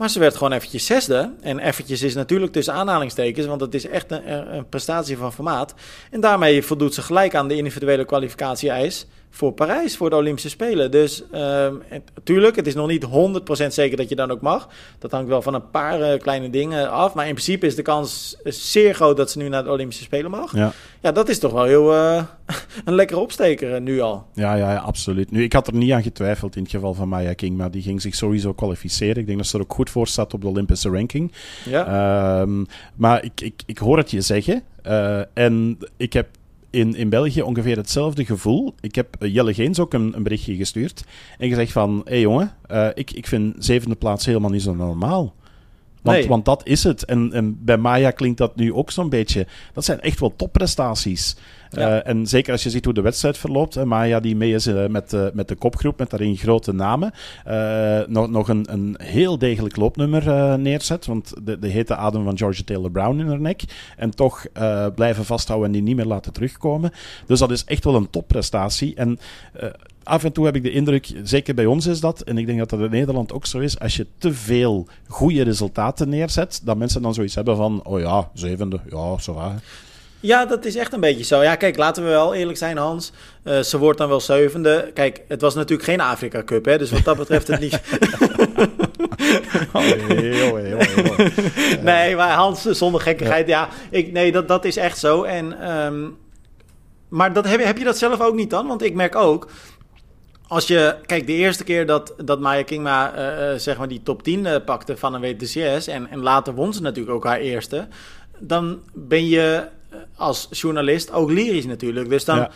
[0.00, 1.32] Maar ze werd gewoon eventjes zesde.
[1.40, 5.74] En eventjes is natuurlijk tussen aanhalingstekens, want het is echt een, een prestatie van formaat.
[6.10, 10.90] En daarmee voldoet ze gelijk aan de individuele kwalificatie-eis voor Parijs, voor de Olympische Spelen.
[10.90, 13.04] Dus ehm, en, tuurlijk, het is nog niet
[13.64, 14.68] 100% zeker dat je dan ook mag.
[14.98, 17.14] Dat hangt wel van een paar eh, kleine dingen af.
[17.14, 20.30] Maar in principe is de kans zeer groot dat ze nu naar de Olympische Spelen
[20.30, 20.54] mag.
[20.54, 20.72] Ja.
[21.00, 22.24] Ja, dat is toch wel heel eh,
[22.84, 24.26] een lekkere opsteker eh, nu al.
[24.34, 25.30] Ja, ja, ja, absoluut.
[25.30, 27.82] Nu, ik had er niet aan getwijfeld in het geval van Maya King, maar die
[27.82, 29.16] ging zich sowieso kwalificeren.
[29.16, 31.32] Ik denk dat ze er ook goed voor staat op de Olympische ranking.
[31.64, 31.86] Ja,
[32.40, 32.64] Ehm,
[32.94, 34.62] maar ik, ik, ik hoor het je zeggen.
[34.82, 36.28] eh, en ik heb
[36.70, 38.74] in, in België ongeveer hetzelfde gevoel.
[38.80, 41.04] Ik heb eh, Jelle Geens ook een, een berichtje gestuurd.
[41.38, 44.74] En gezegd van, hé hey jongen, eh, ik, ik vind zevende plaats helemaal niet zo
[44.74, 45.34] normaal.
[46.02, 46.28] Want, Nee.
[46.28, 47.04] want dat is het.
[47.04, 49.46] En, en bij Maya klinkt dat nu ook zo'n beetje.
[49.72, 51.36] Dat zijn echt wel topprestaties.
[51.70, 52.00] Ja.
[52.02, 53.76] Eh, en zeker als je ziet hoe de wedstrijd verloopt.
[53.76, 57.12] En Maya die mee is eh, met, de met de kopgroep, met daarin grote namen.
[57.44, 61.06] eh, nog, nog een, een heel degelijk loopnummer eh, neerzet.
[61.06, 63.62] Want de, de hete adem van Georgia Taylor Brown in haar nek.
[63.96, 66.90] En toch eh, blijven vasthouden en die niet meer laten terugkomen.
[67.26, 68.94] Dus dat is echt wel een topprestatie.
[68.94, 69.18] En
[69.52, 69.68] eh,
[70.10, 72.58] af en toe heb ik de indruk, zeker bij ons is dat, en ik denk
[72.58, 76.76] dat dat in Nederland ook zo is, als je te veel goede resultaten neerzet, dat
[76.76, 79.62] mensen dan zoiets hebben van, oh ja, zevende, ja, zo waar.
[80.20, 81.42] Ja, dat is echt een beetje zo.
[81.42, 83.12] Ja, kijk, laten we wel eerlijk zijn, Hans.
[83.42, 84.90] Eh, ze wordt dan wel zevende.
[84.94, 86.78] Kijk, het was natuurlijk geen Afrika Cup, hè.
[86.78, 87.80] Dus wat dat betreft het niet...
[89.72, 91.26] Oh, heel, heel, heel.
[91.82, 93.48] nee, maar Hans, zonder gekkigheid.
[93.48, 95.22] Ja, ik, nee, dat, dat is echt zo.
[95.22, 96.08] En, ehm,
[97.08, 98.66] maar dat, heb, heb je dat zelf ook niet dan?
[98.66, 99.48] Want ik merk ook...
[100.50, 104.22] Als je, kijk, de eerste keer dat, dat Maya Kingma eh, zeg maar die top
[104.22, 105.86] 10 eh, pakte van een WTCS...
[105.86, 107.88] En, en later won ze natuurlijk ook haar eerste...
[108.38, 109.68] dan ben je
[110.16, 112.08] als journalist ook lyrisch natuurlijk.
[112.08, 112.48] Dus dan,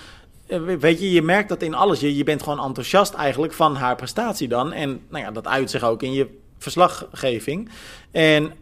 [0.47, 0.61] Ja.
[0.61, 2.01] weet je, je merkt dat in alles.
[2.01, 4.73] Je, je bent gewoon enthousiast eigenlijk van haar prestatie dan.
[4.73, 6.27] En nou ja, dat uit zich ook in je
[6.59, 7.71] verslaggeving.
[8.11, 8.53] En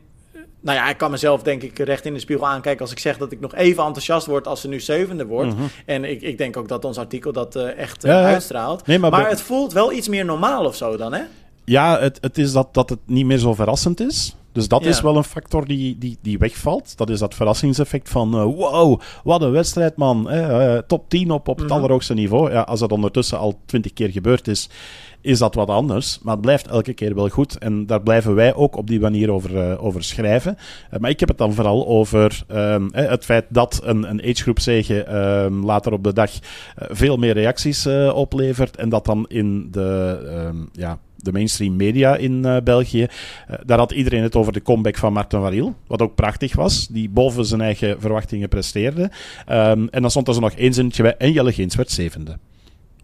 [0.63, 3.19] nou ja, ik kan mezelf denk ik recht in de spiegel aankijken als ik zeg
[3.19, 5.55] dat ik nog even enthousiast word als ze nu zevende wordt.
[5.55, 5.63] Mhm.
[5.87, 8.87] En ik, ik denk ook dat ons artikel dat eh, echt eh, Ja, uitstraalt.
[8.87, 11.23] Nee, maar maar het voelt wel iets meer normaal of zo dan, hè?
[11.65, 14.37] Ja, het, het is dat, dat het niet meer zo verrassend is.
[14.53, 14.89] Dus dat Ja.
[14.89, 16.97] is wel een factor die, die, die wegvalt.
[16.97, 20.31] Dat is dat verrassingseffect van eh, wow, wat een wedstrijd man.
[20.31, 21.77] Eh, eh, top 10 op, op het Mhm.
[21.77, 22.51] allerhoogste niveau.
[22.53, 24.69] Ja, als dat ondertussen al twintig keer gebeurd is,
[25.23, 26.19] is dat wat anders.
[26.23, 27.59] Maar het blijft elke keer wel goed.
[27.59, 30.57] En daar blijven wij ook op die manier over, eh, over schrijven.
[30.91, 34.23] Eh, maar ik heb het dan vooral over ehm, eh, het feit dat een, een
[34.23, 36.31] agegroep zegen ehm, later op de dag
[36.75, 38.77] veel meer reacties oplevert.
[38.77, 43.07] En dat dan in de, ehm, ja, de mainstream media in België.
[43.65, 45.75] daar had iedereen het over de comeback van Martin Waril.
[45.87, 46.87] Wat ook prachtig was.
[46.87, 49.11] Die boven zijn eigen verwachtingen presteerde.
[49.47, 51.17] En dan stond er zo nog één zinnetje bij.
[51.17, 52.39] En Jelle Geens werd zevende.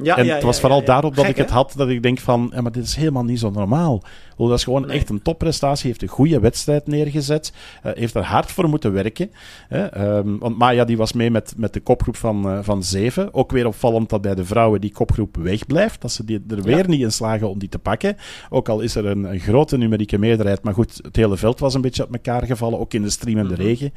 [0.03, 2.03] Ja, en ja, het was ja, vooral daarop dat Gek, ik het had, dat ik
[2.03, 4.03] denk van, ja, maar dit is helemaal niet zo normaal.
[4.37, 4.97] Wel, Dat is gewoon Nee.
[4.97, 9.31] echt een topprestatie, heeft een goede wedstrijd neergezet, eh, heeft er hard voor moeten werken.
[9.69, 9.85] Hè.
[9.87, 13.35] Ehm, want Maya die was mee met, met de kopgroep van, eh, van zeven.
[13.35, 16.89] Ook weer opvallend dat bij de vrouwen die kopgroep wegblijft, dat ze die, er weer
[16.89, 18.17] niet in slagen om die te pakken.
[18.51, 21.75] Ook al is er een, een grote numerieke meerderheid, maar goed, het hele veld was
[21.75, 23.63] een beetje op elkaar gevallen, ook in de stream en de Mhm.
[23.63, 23.93] regen.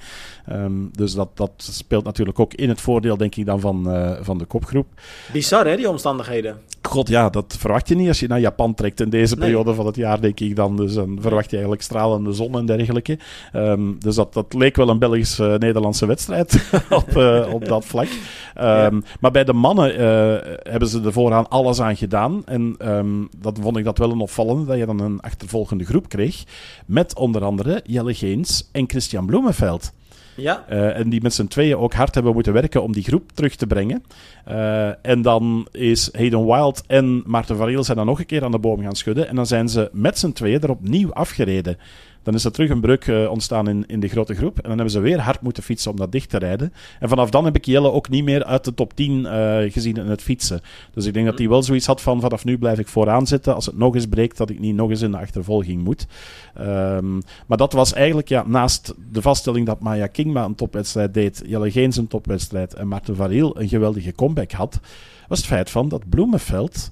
[0.46, 4.12] Ehm, dus dat, dat speelt natuurlijk ook in het voordeel, denk ik, dan van, eh,
[4.22, 4.88] van de kopgroep.
[5.34, 6.58] Bizar, hè, die omstandigheden.
[6.82, 9.44] God, ja, dat verwacht je niet als je naar Japan trekt in deze Nee.
[9.44, 10.76] periode van het jaar, denk ik dan.
[10.78, 13.20] Dus dan verwacht je eigenlijk stralende zon en dergelijke.
[13.54, 18.08] Ehm, dus dat, dat leek wel een Belgisch-Nederlandse wedstrijd op, eh, op dat vlak.
[18.56, 22.42] Ehm, Maar bij de mannen eh, hebben ze er vooraan alles aan gedaan.
[22.46, 26.10] En ehm, dat vond ik dat wel een opvallende, dat je dan een achtervolgende groep
[26.10, 26.44] kreeg.
[26.86, 29.92] Met onder andere Jelle Geens en Christian Bloemenveld.
[30.36, 33.32] Ja, Eh, en die met z'n tweeën ook hard hebben moeten werken om die groep
[33.32, 34.04] terug te brengen.
[34.46, 38.52] Eh, en dan is Hayden Wild en Maarten Variel zijn dan nog een keer aan
[38.52, 39.28] de boom gaan schudden.
[39.28, 41.78] En dan zijn ze met z'n tweeën er opnieuw afgereden.
[42.24, 44.56] Dan is er terug een breuk eh, ontstaan in, in de grote groep.
[44.56, 46.74] En dan hebben ze weer hard moeten fietsen om dat dicht te rijden.
[47.00, 49.96] En vanaf dan heb ik Jelle ook niet meer uit de top 10 eh, gezien
[49.98, 50.62] in het fietsen.
[50.94, 53.56] Dus ik denk dat hij wel zoiets had van vanaf nu blijf ik vooraan zitten.
[53.56, 56.08] Als het nog eens breekt, dat ik niet nog eens in de achtervolging moet.
[56.56, 57.14] Ehm,
[57.48, 61.72] maar dat was eigenlijk, ja, naast de vaststelling dat Maya Kingma een topwedstrijd deed, Jelle
[61.72, 64.80] Geens een topwedstrijd en Maarten Variel een geweldige comeback had,
[65.28, 66.92] was het feit van dat Bloemenveld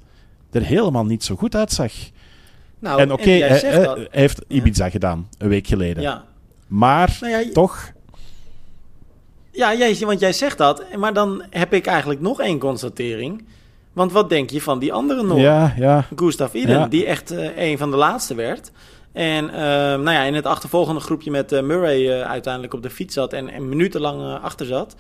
[0.52, 1.94] er helemaal niet zo goed uitzag.
[2.80, 6.04] Nou, en oké, jij hij, heeft Ibiza gedaan, een week geleden.
[6.04, 6.24] Ja,
[6.68, 7.92] Maar nou ja, toch,
[9.52, 10.84] Ja, jij, want jij zegt dat.
[10.98, 13.46] Maar dan heb ik eigenlijk nog één constatering.
[13.94, 15.40] Want wat denk je van die andere Noor?
[15.40, 18.72] ja, ja, Gustav Iden, die echt eh, een van de laatste werd.
[19.12, 19.60] En eh,
[20.00, 23.34] nou ja, in het achtervolgende groepje met eh, Murray eh, uiteindelijk op de fiets zat
[23.34, 24.96] en, en minutenlang achter zat.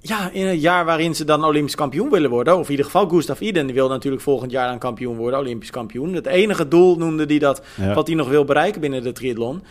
[0.00, 3.08] Ja, in het jaar waarin ze dan Olympisch kampioen willen worden, of in ieder geval
[3.08, 6.12] Gustav Iden, die wil natuurlijk volgend jaar dan kampioen worden, Olympisch kampioen.
[6.14, 7.94] Het enige doel noemde hij dat ja.
[7.94, 9.62] wat hij nog wil bereiken binnen de triathlon.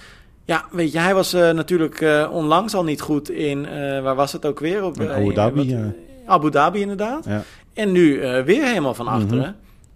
[0.45, 4.15] Ja, weet je, hij was eh, natuurlijk eh, onlangs al niet goed in, eh, waar
[4.15, 4.83] was het ook weer?
[4.83, 5.93] Op, In Abu Dhabi, wat-.
[6.25, 7.25] Abu Dhabi inderdaad.
[7.25, 7.43] Ja.
[7.73, 9.39] En nu weer helemaal van achteren.
[9.41, 9.51] Mhm.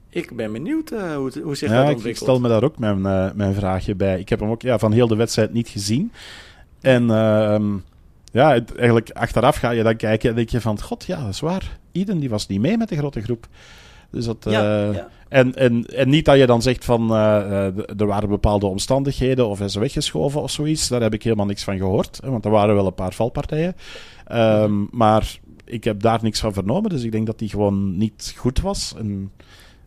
[0.10, 2.30] Ik ben benieuwd hoe, hoe zich Ja, dat ik- ik ontwikkelt.
[2.30, 3.02] stel me daar ook mijn,
[3.36, 4.20] mijn vraagje bij.
[4.20, 6.12] Ik heb hem ook ja, van heel de wedstrijd niet gezien.
[6.82, 7.64] En ehm,
[8.32, 10.82] ja, het- eigenlijk achteraf ga je dan kijken en denk je van...
[10.82, 11.78] God, ja, dat is waar.
[11.92, 13.48] Iden die was niet mee met de grote groep.
[14.12, 14.38] Dus dat...
[14.50, 15.08] ja, eh, ja.
[15.30, 19.48] En, en, en niet dat je dan zegt van eh, eh, er waren bepaalde omstandigheden
[19.48, 20.88] of is weggeschoven of zoiets.
[20.88, 22.20] Daar heb ik helemaal niks van gehoord.
[22.24, 23.76] Hè, want er waren wel een paar valpartijen.
[24.26, 26.90] Ehm, Maar ik heb daar niks van vernomen.
[26.90, 28.94] Dus ik denk dat die gewoon niet goed was.
[28.98, 29.32] En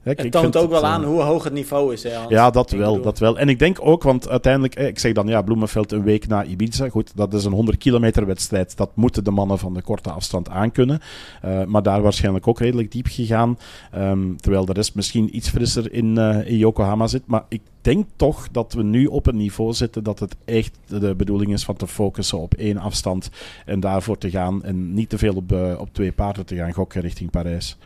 [0.05, 2.03] het toont ook wel aan hoe hoog het niveau is.
[2.03, 3.39] Hè, ja, dat wel, dat wel.
[3.39, 6.89] En ik denk ook, want uiteindelijk, ik zeg dan ja, Bloemenveld een week na Ibiza.
[6.89, 8.77] Goed, dat is een 100 kilometer wedstrijd.
[8.77, 11.01] Dat moeten de mannen van de korte afstand aankunnen.
[11.45, 13.59] Uh, maar daar waarschijnlijk ook redelijk diep gegaan.
[13.97, 17.27] Um, terwijl de rest misschien iets frisser in, uh, in Yokohama zit.
[17.27, 21.15] Maar ik denk toch dat we nu op een niveau zitten dat het echt de
[21.15, 23.31] bedoeling is van te focussen op één afstand
[23.67, 26.73] en daarvoor te gaan en niet te veel op, uh, op twee paarden te gaan
[26.73, 27.77] gokken richting Parijs.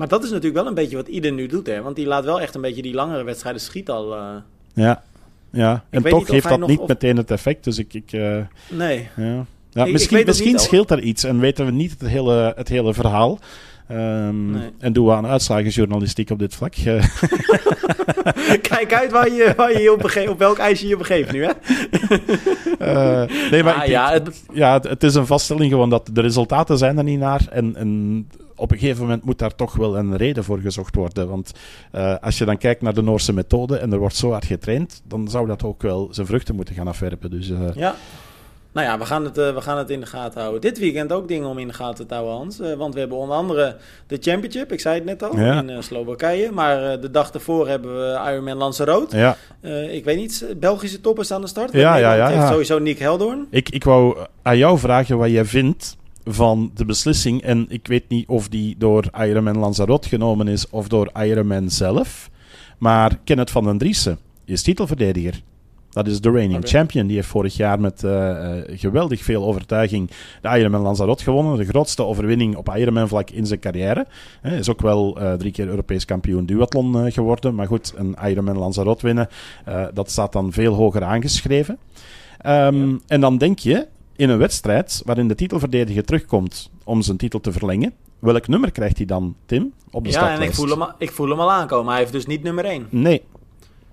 [0.00, 1.82] Maar dat is natuurlijk wel een beetje wat ieder nu doet, hè?
[1.82, 4.16] Want die laat wel echt een beetje die langere wedstrijden schieten al.
[4.16, 4.34] Uh...
[4.74, 5.02] Ja,
[5.50, 5.84] ja.
[5.90, 7.64] en toch heeft dat niet meteen het effect.
[7.64, 7.94] Dus ik.
[7.94, 8.36] ik uh...
[8.68, 9.08] nee.
[9.16, 9.44] Ja.
[9.70, 13.38] Ja, misschien misschien scheelt er iets en weten we niet het hele, het hele verhaal.
[13.90, 14.70] Um, nee.
[14.78, 16.74] En doen we aan uitslagenjournalistiek op dit vlak.
[18.70, 21.50] Kijk uit waar je, waar je op, op welk ijs je je begeeft nu, hè?
[22.80, 24.42] uh, nee, maar ah, ik, ja, het...
[24.52, 27.46] ja, het is een vaststelling gewoon dat de resultaten zijn er niet naar.
[27.50, 28.26] En, en
[28.60, 31.28] op een gegeven moment moet daar toch wel een reden voor gezocht worden.
[31.28, 31.52] Want
[31.94, 35.02] uh, als je dan kijkt naar de Noorse methode en er wordt zo hard getraind,
[35.04, 37.30] dan zou dat ook wel zijn vruchten moeten gaan afwerpen.
[37.30, 37.94] Dus, uh, ja.
[38.72, 40.60] Nou ja, we gaan, het, uh, we gaan het in de gaten houden.
[40.60, 42.60] Dit weekend ook dingen om in de gaten te houden, Hans.
[42.60, 45.80] Uh, want we hebben onder andere de Championship, ik zei het net al, in uh,
[45.80, 46.50] Slowakije.
[46.50, 49.16] Maar de dag ervoor hebben we Ironman Lanzarote.
[49.16, 49.36] Ja.
[49.90, 51.72] ik weet niet, Belgische toppers aan de start.
[51.72, 53.46] Ja, ja, ja, heeft sowieso Nick Heldoorn.
[53.50, 57.42] Ik, ik wou aan jou vragen wat jij vindt van de beslissing.
[57.42, 62.30] En ik weet niet of die door Ironman Lanzarote genomen is of door Ironman zelf.
[62.78, 65.42] Maar Kenneth van den Driessen is titelverdediger.
[65.90, 67.06] Dat is de reigning champion.
[67.06, 70.10] Die heeft vorig jaar met uh, geweldig veel overtuiging
[70.40, 71.56] de Ironman Lanzarote gewonnen.
[71.56, 74.06] De grootste overwinning op Ironman-vlak in zijn carrière.
[74.40, 77.54] Hij is ook wel uh, drie keer Europees kampioen duathlon geworden.
[77.54, 79.28] Maar goed, een Ironman Lanzarote winnen,
[79.94, 81.78] dat staat dan veel hoger aangeschreven.
[82.46, 82.98] Um, ja.
[83.06, 83.86] En dan denk je,
[84.20, 88.96] in een wedstrijd waarin de titelverdediger terugkomt om zijn titel te verlengen, welk nummer krijgt
[88.96, 90.38] hij dan, Tim, op de ja, startlijst?
[90.38, 91.90] Ja, en ik voel, hem, ik voel hem al aankomen.
[91.90, 92.86] Hij heeft dus niet nummer 1.
[92.90, 93.22] Nee.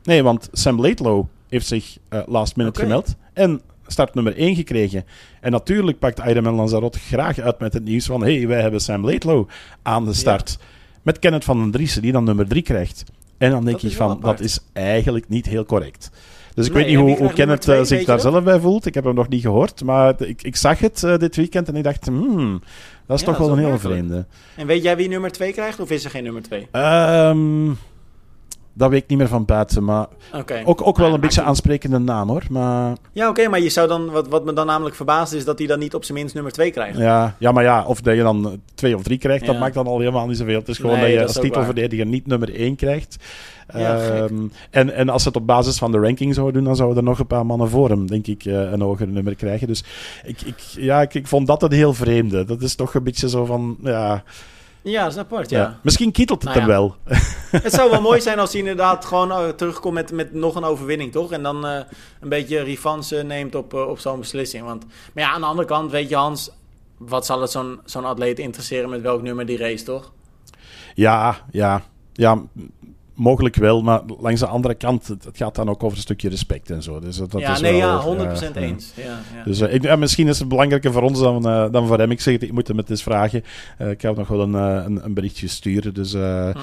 [0.04, 2.90] Nee, want Sam Laidlow heeft zich uh, last minute okay.
[2.90, 3.16] gemeld.
[3.34, 5.06] En start nummer 1 gekregen.
[5.42, 8.22] En natuurlijk pakt Ironman Lanzarote graag uit met het nieuws van...
[8.22, 9.48] hey, wij hebben Sam Laidlow
[9.82, 10.58] aan de start.
[10.60, 10.66] Ja.
[11.02, 13.04] Met Kenneth van den Driessen, die dan nummer 3 krijgt.
[13.38, 14.38] En dan denk dat je van, apart.
[14.38, 16.12] dat is eigenlijk niet heel correct.
[16.58, 18.86] Dus ik nee, weet niet hoe, hoe Kenneth uh, zich daar zelf bij voelt.
[18.86, 19.84] Ik heb hem nog niet gehoord.
[19.84, 22.62] Maar ik, ik zag het uh, dit weekend en ik dacht, hmm,
[23.06, 24.26] dat is ja, toch wel een hele vreemde.
[24.56, 26.68] En weet jij wie nummer 2 krijgt of is er geen nummer 2?
[26.72, 27.78] Um,
[28.78, 29.84] dat weet ik niet meer van buiten.
[29.84, 30.64] Maar okay.
[30.64, 32.44] ook, ook wel een beetje aansprekende naam hoor.
[32.50, 32.96] Maar...
[33.12, 35.58] Ja, oké, okay, maar je zou dan, wat, wat me dan namelijk verbaast is dat
[35.58, 36.98] hij dan niet op zijn minst nummer 2 krijgt.
[36.98, 39.52] Ja, ja, maar ja, of dat je dan 2 of 3 krijgt, ja.
[39.52, 40.60] dat maakt dan al helemaal niet zoveel.
[40.60, 43.18] Het is gewoon nee, dat je als titelverdediger niet nummer 1 krijgt.
[43.74, 46.76] Ja, um, en, en als ze het op basis van de ranking zouden doen, dan
[46.76, 49.68] zouden er nog een paar mannen voor hem, denk ik, uh, een hoger nummer krijgen.
[49.68, 49.84] Dus
[50.24, 52.44] ik, ik, ja, ik, ik vond dat een heel vreemde.
[52.44, 54.24] Dat is toch een beetje zo van, ja...
[54.90, 55.60] Ja, dat is apart, ja.
[55.60, 55.80] ja.
[55.84, 56.96] Misschien kietelt het nou, er wel.
[57.62, 60.64] Het zou wel mooi zijn als hij inderdaad gewoon uh, terugkomt met, met nog een
[60.64, 61.32] overwinning, toch?
[61.32, 61.80] En dan uh,
[62.20, 64.66] een beetje revanche neemt op, uh, op zo'n beslissing.
[64.66, 66.52] Want, maar ja, aan de andere kant, weet je Hans,
[66.98, 70.12] wat zal het zo'n zo'n atleet interesseren met welk nummer die race, toch?
[70.96, 71.82] Ja, ja.
[72.14, 72.44] Ja,
[73.18, 76.30] mogelijk wel, maar langs de andere kant, het, het, gaat dan ook over een stukje
[76.30, 77.00] respect en zo.
[77.00, 78.92] Dus dat ja, is nee, wel, ja, 100% uh, eens.
[78.96, 79.44] Ja, ja.
[79.44, 82.12] Dus uh, ik, misschien is het belangrijker voor ons dan, uh, dan voor hem.
[82.12, 83.44] Ik zeg het, ik moet hem het eens vragen.
[83.78, 85.94] ik ga nog wel een, een, een, berichtje sturen.
[85.94, 86.54] Dus hm.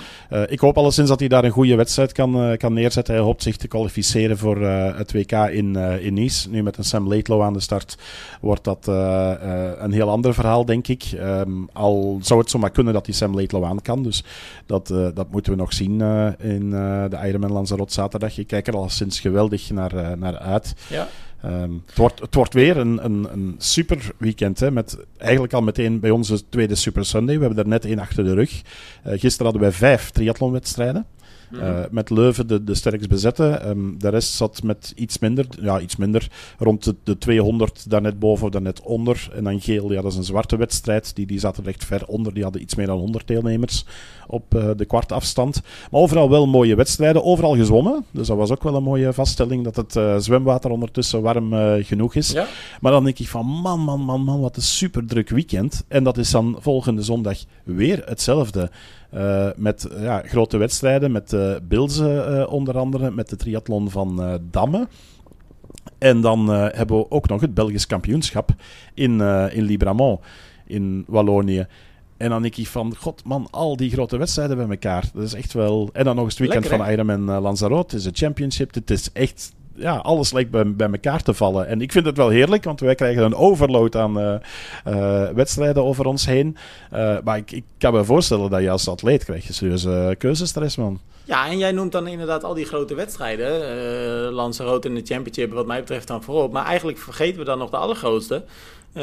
[0.48, 3.14] ik hoop alleszins dat hij daar een goede wedstrijd kan, kan neerzetten.
[3.14, 6.50] Hij hoopt zich te kwalificeren voor het WK in, in Nice.
[6.50, 7.98] Nu met een Sam Laidlow aan de start
[8.40, 8.86] wordt dat
[9.78, 11.04] een heel ander verhaal, denk ik.
[11.20, 14.02] Um, al zou het zomaar kunnen dat hij Sam Laidlow aan kan.
[14.02, 14.24] Dus
[14.66, 16.02] dat, dat moeten we nog zien
[16.44, 18.38] in uh, de Ironman Lanzarote zaterdag.
[18.38, 20.74] Ik kijk er al sinds geweldig naar, uh, naar uit.
[20.88, 21.08] Ja.
[21.44, 24.60] Um, het, wordt, het wordt weer een, een, een super weekend.
[24.60, 27.38] Hè, met eigenlijk al meteen bij onze tweede Super Sunday.
[27.38, 28.62] We hebben er net één achter de rug.
[29.06, 31.06] Uh, gisteren hadden wij vijf triathlonwedstrijden.
[31.58, 33.60] Uh, met Leuven de, de sterkst bezette.
[33.66, 36.28] Um, de rest zat met iets minder, ja, iets minder
[36.58, 39.28] rond de, de 200, daarnet boven of daarnet onder.
[39.34, 41.16] En dan Geel, ja, dat is een zwarte wedstrijd.
[41.16, 42.34] Die, die zaten echt ver onder.
[42.34, 43.84] Die hadden iets meer dan 100 deelnemers
[44.26, 45.62] op uh, de kwartafstand.
[45.90, 47.24] Maar overal wel mooie wedstrijden.
[47.24, 48.04] Overal gezwommen.
[48.10, 49.64] Dus dat was ook wel een mooie vaststelling.
[49.64, 51.52] Dat het uh, zwemwater ondertussen warm
[51.82, 52.30] genoeg is.
[52.30, 52.46] Ja.
[52.80, 55.84] Maar dan denk ik van man, man, man, man, wat een super druk weekend.
[55.88, 58.70] En dat is dan volgende zondag weer hetzelfde.
[59.14, 64.40] Uh, met ja, grote wedstrijden, met uh, Bilze uh, onder andere, met de triathlon van
[64.50, 64.88] Damme.
[65.98, 68.50] En dan hebben we ook nog het Belgisch kampioenschap
[68.94, 70.20] in, in Libramont,
[70.66, 71.66] in Wallonië.
[72.16, 75.10] En dan denk ik van, god man, al die grote wedstrijden bij elkaar.
[75.14, 75.90] Dat is echt wel...
[75.92, 78.74] En dan nog eens het weekend Lekker, van Ironman Lanzarote, is het championship.
[78.74, 81.66] Het is echt ja, alles lijkt bij, bij elkaar te vallen.
[81.66, 84.34] En ik vind het wel heerlijk, want wij krijgen een overload aan eh,
[84.84, 86.56] eh, wedstrijden over ons heen.
[86.94, 90.76] Uh, maar ik, ik, kan me voorstellen dat je als atleet krijg je serieuze keuzestress,
[90.76, 91.00] man.
[91.24, 93.76] Ja, en jij noemt dan inderdaad al die grote wedstrijden.
[94.26, 96.52] Uh, Lanzarote in de Championship, wat mij betreft dan voorop.
[96.52, 98.44] Maar eigenlijk vergeten we dan nog de allergrootste.
[98.94, 99.02] Uh,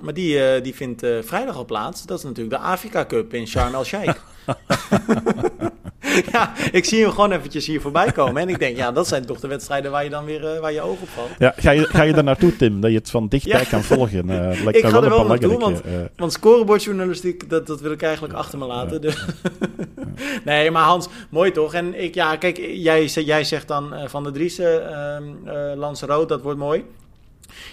[0.00, 2.06] maar die, uh, die vindt uh, vrijdag al plaats.
[2.06, 4.20] Dat is natuurlijk de Afrika Cup in Sharm el-Sheikh.
[6.32, 8.42] ja, ik zie hem gewoon eventjes hier voorbij komen.
[8.42, 10.72] En ik denk, ja, dat zijn toch de wedstrijden waar je dan weer uh, waar
[10.72, 11.30] je oog op valt.
[11.38, 12.80] Ja, ga je, ga je daar naartoe, Tim?
[12.80, 13.66] Dat je het van dichtbij ja.
[13.66, 14.22] kan volgen?
[14.34, 18.34] Uh, ik ga er wel naartoe, want, uh, want scorebordjournalistiek, dat, dat wil ik eigenlijk
[18.34, 19.00] achter me laten.
[19.00, 19.24] Dus.
[20.44, 21.74] nee, maar Hans, mooi toch?
[21.74, 24.82] En ik, ja, kijk, jij, jij zegt dan Van de Driessen,
[25.46, 26.84] uh, Lanzarote, dat wordt mooi.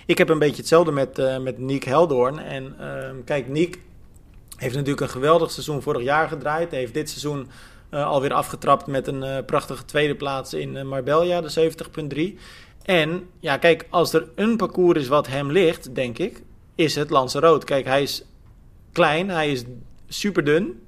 [0.06, 2.40] Ik heb een beetje hetzelfde met, met Nick Heldoorn.
[2.40, 2.88] En uh,
[3.26, 3.80] kijk, Nick
[4.62, 6.72] heeft natuurlijk een geweldig seizoen vorig jaar gedraaid.
[6.72, 7.48] Hij heeft dit seizoen
[7.92, 11.74] alweer afgetrapt met een uh, prachtige tweede plaats in Marbella, de
[12.36, 12.40] 70.3.
[12.84, 16.42] En ja, kijk, als er een parcours is wat hem ligt, denk ik,
[16.76, 17.66] is het Lanzarote.
[17.66, 18.24] Kijk, hij is
[18.92, 19.64] klein, hij is
[20.08, 20.82] super dun.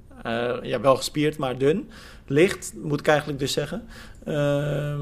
[0.62, 1.90] ja, wel gespierd, maar dun.
[2.26, 3.86] Licht, moet ik eigenlijk dus zeggen.
[4.24, 5.00] Ehm,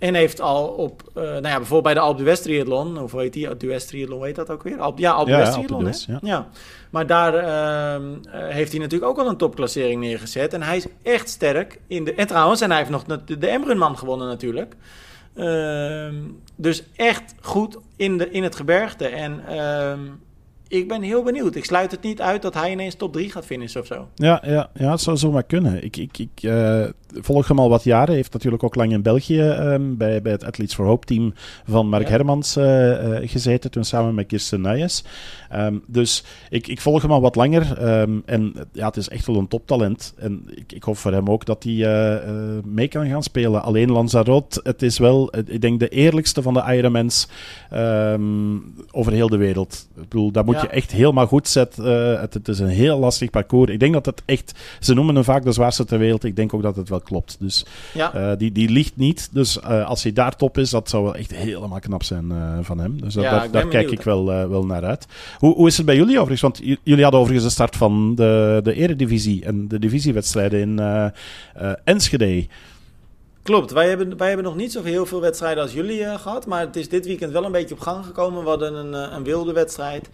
[0.00, 3.20] en heeft al op, uh, nou ja, bijvoorbeeld bij de Alpe d'Huez triathlon, of hoe
[3.20, 3.56] heet die?
[3.56, 4.80] D'Huez triathlon, hoe heet dat ook weer?
[4.80, 6.12] Alp, ja, Alpe d'Huez ja, hè?
[6.12, 6.18] Ja.
[6.22, 6.48] ja.
[6.90, 8.06] Maar daar uh,
[8.48, 10.54] heeft hij natuurlijk ook al een topklassering neergezet.
[10.54, 12.14] En hij is echt sterk in de...
[12.14, 14.76] En trouwens, en hij heeft nog de, de Embrunman gewonnen natuurlijk.
[15.34, 16.08] Uh,
[16.56, 19.06] dus echt goed in, de, in het gebergte.
[19.06, 20.00] En ehm,
[20.70, 21.54] ik ben heel benieuwd.
[21.54, 24.08] Ik sluit het niet uit dat hij ineens top 3 gaat finishen of zo.
[24.14, 25.84] Ja, ja, ja het zou zomaar kunnen.
[25.84, 28.06] Ik, ik, ik uh, volg hem al wat jaren.
[28.06, 31.34] Hij heeft natuurlijk ook lang in België um, bij, bij het Athletes for Hope team
[31.68, 32.10] van Mark ja.
[32.10, 33.70] Hermans uh, uh, gezeten.
[33.70, 35.04] Toen samen met Kirsten Nijes.
[35.54, 37.88] Um, dus ik, ik volg hem al wat langer.
[38.00, 40.14] Um, en ja, het is echt wel een toptalent.
[40.18, 42.22] En ik, ik hoop voor hem ook dat hij
[42.64, 43.62] mee kan gaan spelen.
[43.62, 47.28] Alleen Lanzarote, het is wel, ik denk, de eerlijkste van de Ironmans
[48.90, 49.88] over heel de wereld.
[49.94, 50.59] Ik bedoel, daar moet ja.
[50.60, 51.86] Je echt helemaal goed zetten.
[51.86, 53.70] Uh, het, het, is een heel lastig parcours.
[53.70, 54.52] Ik denk dat het echt...
[54.80, 56.24] Ze noemen hem vaak de zwaarste ter wereld.
[56.24, 57.36] Ik denk ook dat het wel klopt.
[57.38, 58.14] Dus ja.
[58.14, 59.28] uh, die, die ligt niet.
[59.32, 62.32] Dus uh, als hij daar top is, dat zou wel echt helemaal knap zijn
[62.62, 63.00] van hem.
[63.00, 65.06] Dus ja, daar, daar kijk ik wel, wel naar uit.
[65.38, 66.40] Hoe, hoe is het bij jullie overigens?
[66.40, 70.80] Want jullie hadden overigens de start van de, de eredivisie en de divisiewedstrijden in
[71.84, 72.46] Enschede.
[73.42, 76.46] Klopt, wij hebben, wij hebben nog niet zo heel veel wedstrijden als jullie uh, gehad.
[76.46, 78.42] Maar het is dit weekend wel een beetje op gang gekomen.
[78.42, 80.10] We hadden een, uh, een wilde wedstrijd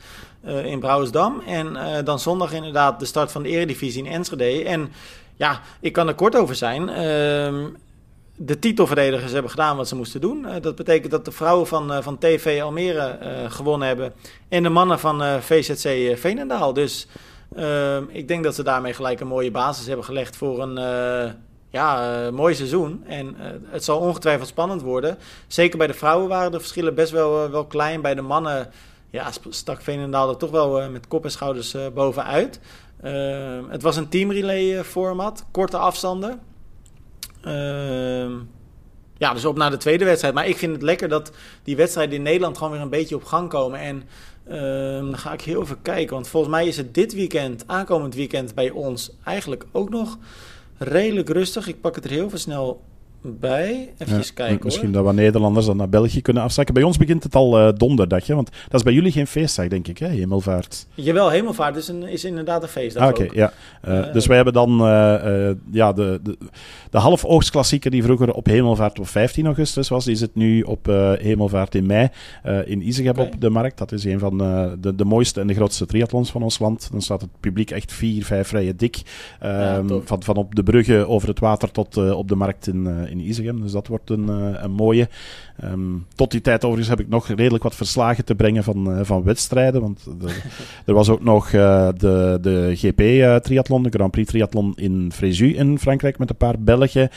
[0.47, 1.43] in Brouwersdam.
[1.47, 4.65] En dan zondag inderdaad de start van de Eredivisie in Enschede.
[4.65, 4.93] En
[5.37, 6.89] ja, ik kan er kort over zijn.
[6.89, 7.65] Ehm,
[8.37, 10.47] de titelverdedigers hebben gedaan wat ze moesten doen.
[10.61, 13.19] dat betekent dat de vrouwen van, van TV Almere
[13.49, 14.13] gewonnen hebben.
[14.49, 16.73] En de mannen van VZC Veenendaal.
[16.73, 17.07] Dus
[17.57, 20.79] ehm, ik denk dat ze daarmee gelijk een mooie basis hebben gelegd voor een
[21.71, 23.05] ja, mooi seizoen.
[23.07, 23.37] En
[23.71, 25.19] het zal ongetwijfeld spannend worden.
[25.47, 28.01] Zeker bij de vrouwen waren de verschillen best wel, wel klein.
[28.01, 28.71] Bij de mannen
[29.17, 32.61] ja, stak Veenendaal er toch wel met kop en schouders bovenuit.
[33.69, 36.41] het was een teamrelay format, korte afstanden.
[37.47, 38.33] Ehm,
[39.19, 40.35] ja, dus op naar de tweede wedstrijd.
[40.35, 43.25] Maar ik vind het lekker dat die wedstrijden in Nederland gewoon weer een beetje op
[43.25, 43.81] gang komen.
[43.81, 44.03] En
[44.47, 46.15] ehm, dan ga ik heel even kijken.
[46.15, 50.19] Want volgens mij is het dit weekend, aankomend weekend bij ons, eigenlijk ook nog
[50.79, 51.69] redelijk rustig.
[51.69, 52.83] Ik pak het er heel veel snel
[53.35, 53.93] bij.
[53.99, 55.05] Even ja, kijken Misschien hoor.
[55.05, 56.75] dat we Nederlanders dan naar België kunnen afzakken.
[56.75, 58.35] Bij ons begint het al uh, donderdag, hè?
[58.35, 60.09] want dat is bij jullie geen feestdag, denk ik, hè?
[60.09, 60.87] Hemelvaart.
[60.95, 63.53] Jawel, Hemelvaart is, een, is inderdaad een feestdag ah, Oké, okay, ja.
[63.89, 64.71] Uh, uh, dus wij hebben dan
[65.71, 66.39] ja, de, de,
[66.91, 70.87] de half-oogstklassieker die vroeger op Hemelvaart op 15 augustus was, die zit nu op
[71.19, 72.09] Hemelvaart in mei
[72.65, 73.27] in Izegem okay.
[73.27, 73.79] op de markt.
[73.79, 76.89] Dat is een van de, de mooiste en de grootste triathlons van ons land.
[76.93, 79.03] Dan staat het publiek echt vier, vijf rijen dik.
[79.41, 83.16] Ja, van, van op de bruggen over het water tot op de markt in, in
[83.19, 83.61] in Isegem.
[83.63, 85.09] Dus dat wordt een, uh, een mooie.
[85.65, 89.01] Um, tot die tijd overigens heb ik nog redelijk wat verslagen te brengen van, uh,
[89.03, 89.81] van wedstrijden.
[89.81, 90.41] Want de,
[90.87, 95.79] er was ook nog uh, de, de GP-triathlon, de Grand Prix triathlon in Fréjus in
[95.79, 97.03] Frankrijk met een paar Belgen.
[97.03, 97.11] Um,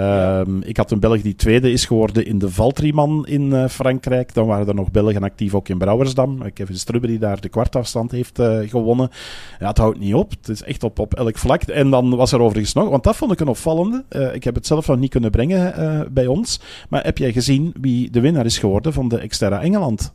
[0.00, 0.44] ja.
[0.60, 4.34] Ik had een Belg die tweede is geworden in de Valtriman in Frankrijk.
[4.34, 6.52] Dan waren er nog Belgen actief ook in Brouwersdam.
[6.52, 9.10] Kevin Strubbe die daar de kwartafstand heeft gewonnen.
[9.58, 10.30] Ja, het houdt niet op.
[10.30, 11.62] Het is echt op, op elk vlak.
[11.62, 14.04] En dan was er overigens nog, want dat vond ik een opvallende.
[14.32, 16.60] ik heb het zelf nog niet kunnen brengen uh, bij ons.
[16.88, 20.12] Maar heb jij gezien wie de winnaar is geworden van de Exterra Engeland?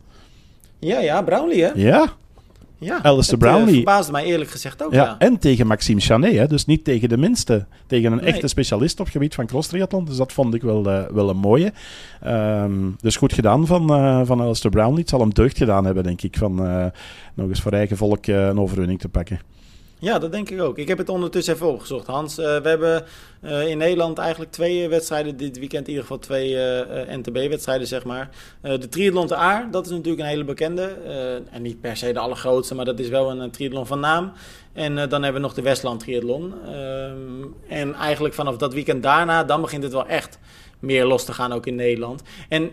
[0.79, 1.69] Ja, ja, Brownlee hè?
[1.75, 2.07] Ja.
[2.77, 3.67] Ja, Alistair het, Brownlee.
[3.67, 5.15] Uh, verbaasde mij eerlijk gezegd ook, ja, ja.
[5.19, 6.47] En tegen Maxime Chanet, hè?
[6.47, 7.65] dus niet tegen de minste.
[7.87, 8.27] Tegen een nee.
[8.27, 10.05] echte specialist op het gebied van cross-triathlon.
[10.05, 11.73] Dus dat vond ik wel, uh, wel een mooie.
[12.27, 14.99] Um, dus goed gedaan van, uh, van Alistair Brownlee.
[14.99, 16.55] Het zal hem deugd gedaan hebben, denk ik, van
[17.33, 19.39] nog eens voor eigen volk een overwinning te pakken.
[20.01, 20.77] Ja, dat denk ik ook.
[20.77, 22.39] Ik heb het ondertussen even opgezocht, Hans.
[22.39, 23.05] Uh, we hebben
[23.41, 25.83] uh, in Nederland eigenlijk twee wedstrijden dit weekend.
[25.83, 26.55] In ieder geval twee
[27.17, 28.29] NTB-wedstrijden, zeg maar.
[28.61, 30.95] de Triathlon te Aar, dat is natuurlijk een hele bekende.
[31.51, 34.31] en niet per se de allergrootste, maar dat is wel een, een triathlon van naam.
[34.73, 36.53] En dan hebben we nog de Westland Triathlon.
[36.65, 40.39] Ehm, en eigenlijk vanaf dat weekend daarna, dan begint het wel echt
[40.79, 42.21] meer los te gaan, ook in Nederland.
[42.49, 42.71] En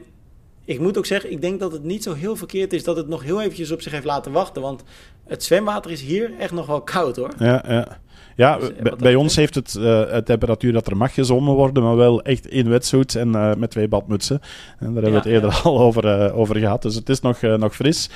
[0.66, 3.08] ik moet ook zeggen, ik denk dat het niet zo heel verkeerd is dat het
[3.08, 4.62] nog heel eventjes op zich heeft laten wachten.
[4.62, 4.82] Want
[5.26, 7.30] het zwemwater is hier echt nog wel koud hoor.
[7.38, 8.00] Ja, ja.
[8.36, 11.96] Ja, dus, eh, bij ons heeft het uh, temperatuur dat er mag gezongen worden, maar
[11.96, 14.40] wel echt in wetsuit en uh, met twee badmutsen.
[14.78, 16.82] En daar hebben we het eerder al over, over gehad.
[16.82, 18.10] Dus het is nog, nog fris,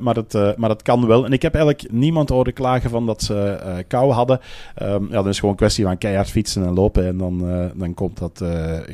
[0.00, 1.24] maar, het, maar het kan wel.
[1.24, 3.58] En ik heb eigenlijk niemand horen klagen van dat ze
[3.88, 4.40] kou hadden.
[4.82, 7.44] Um, ja, dan is gewoon een kwestie van keihard fietsen en lopen en dan,
[7.74, 8.44] dan komt dat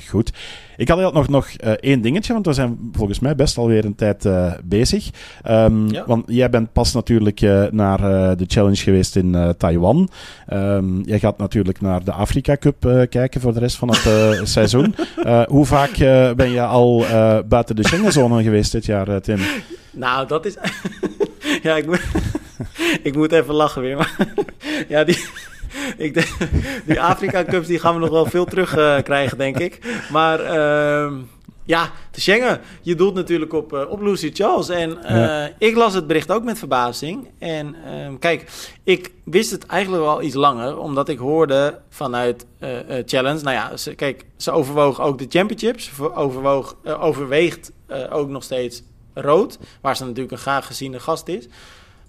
[0.08, 0.32] goed.
[0.76, 1.48] Ik had nog, nog
[1.80, 4.28] één dingetje, want we zijn volgens mij best alweer een tijd
[4.64, 5.10] bezig.
[5.48, 6.04] Um, ja.
[6.06, 8.00] Want jij bent pas natuurlijk naar
[8.36, 10.08] de challenge geweest in Taiwan.
[10.62, 14.04] Um, jij gaat natuurlijk naar de Afrika Cup uh, kijken voor de rest van het
[14.06, 14.94] uh, seizoen.
[15.18, 15.96] Uh, hoe vaak
[16.36, 17.04] ben je al
[17.48, 19.38] buiten de Schengenzone geweest dit jaar, Tim?
[19.90, 20.56] Nou, dat is...
[21.62, 22.02] ja, ik moet...
[23.08, 23.96] ik moet even lachen weer.
[23.96, 24.16] Maar
[24.88, 25.24] ja, die...
[25.96, 26.28] Ik denk,
[26.84, 29.78] die Afrika Cups die gaan we nog wel veel terug krijgen, denk ik.
[30.10, 31.12] Maar uh,
[31.64, 32.60] ja, te Schengen.
[32.82, 34.68] Je doelt natuurlijk op, uh, op Lucy Charles.
[34.68, 37.30] En uh, ik las het bericht ook met verbazing.
[37.38, 38.50] En uh, kijk,
[38.84, 42.68] ik wist het eigenlijk al iets langer, omdat ik hoorde vanuit uh,
[43.06, 43.42] Challenge.
[43.42, 45.90] Nou ja, ze, kijk, ze overwoog ook de championships.
[45.96, 47.72] Ze overwoog, overweegt
[48.10, 48.82] ook nog steeds
[49.14, 51.48] rood, waar ze natuurlijk een graag geziene gast is.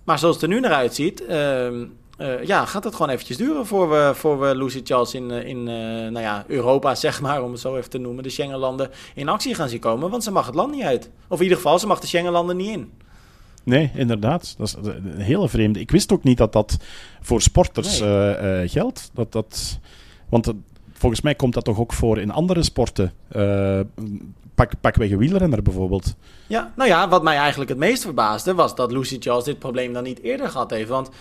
[0.04, 1.86] Maar zoals het er nu naar uitziet, ehm,
[2.18, 5.58] uh, ja, gaat het gewoon eventjes duren voor we, voor we Lucy Charles in, in
[5.58, 5.66] uh,
[6.12, 9.56] nou ja, Europa, zeg maar, om het zo even te noemen, de Schengenlanden in actie
[9.56, 10.10] gaan zien komen.
[10.10, 11.10] Want ze mag het land niet uit.
[11.28, 12.92] Of in ieder geval, ze mag de Schengenlanden niet in.
[13.64, 14.56] Nee, inderdaad.
[14.58, 15.80] Dat is een hele vreemde.
[15.80, 16.78] Ik wist ook niet dat dat
[17.22, 18.62] voor sporters nee.
[18.64, 19.10] uh, geldt.
[19.14, 19.80] Dat, dat,
[20.30, 20.54] want
[20.94, 23.14] volgens mij komt dat toch ook voor in andere sporten
[24.56, 26.16] pak, pakweg een wielrenner bijvoorbeeld.
[26.48, 29.94] Ja, nou ja, wat mij eigenlijk het meest verbaasde was dat Lucy Charles dit probleem
[29.94, 30.90] dan niet eerder gehad heeft.
[30.90, 31.12] Want uh,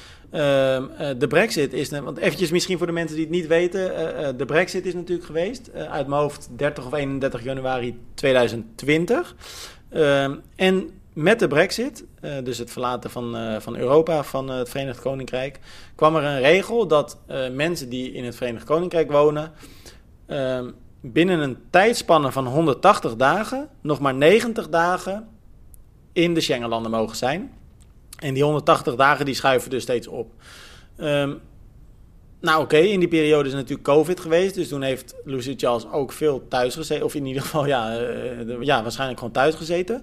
[1.18, 4.44] de brexit is, want eventjes misschien voor de mensen die het niet weten, uh, de
[4.44, 9.36] brexit is natuurlijk geweest uit mijn hoofd 30 of 31 januari 2020.
[9.90, 12.04] Ehm, en met de brexit,
[12.44, 15.58] dus het verlaten van, van Europa, van het Verenigd Koninkrijk,
[15.94, 17.18] kwam er een regel dat
[17.52, 19.52] mensen die in het Verenigd Koninkrijk wonen
[20.26, 20.70] ehm,
[21.02, 25.28] binnen een tijdspanne van 180 dagen nog maar 90 dagen
[26.12, 27.52] in de Schengenlanden mogen zijn.
[28.18, 30.32] En die 180 dagen die schuiven dus steeds op.
[30.98, 31.40] Um,
[32.40, 34.54] nou oké, in die periode is natuurlijk COVID geweest.
[34.54, 37.04] Dus toen heeft Lucy Charles ook veel thuis gezeten.
[37.04, 40.02] Of in ieder geval, ja, uh, ja waarschijnlijk gewoon thuis gezeten.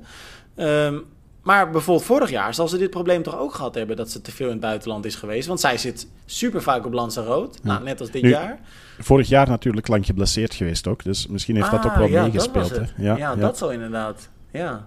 [0.56, 1.06] Um,
[1.42, 3.96] maar bijvoorbeeld vorig jaar zal ze dit probleem toch ook gehad hebben...
[3.96, 5.48] dat ze te veel in het buitenland is geweest.
[5.48, 7.70] Want zij zit super vaak op Lanzarote, ja.
[7.70, 8.60] nou, net als dit jaar.
[9.02, 11.04] Vorig jaar natuurlijk lang geblesseerd geweest ook.
[11.04, 12.82] Dus misschien heeft dat ook wel ah, ja, meegespeeld.
[12.98, 14.30] Ja, ja, dat zal inderdaad.
[14.52, 14.86] Ja.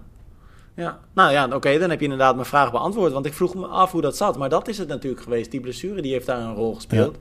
[0.75, 3.11] Ja, nou ja, oké, dan heb je inderdaad mijn vraag beantwoord.
[3.11, 4.37] Want ik vroeg me af hoe dat zat.
[4.37, 5.51] Maar dat is het natuurlijk geweest.
[5.51, 7.17] Die blessure die heeft daar een rol gespeeld.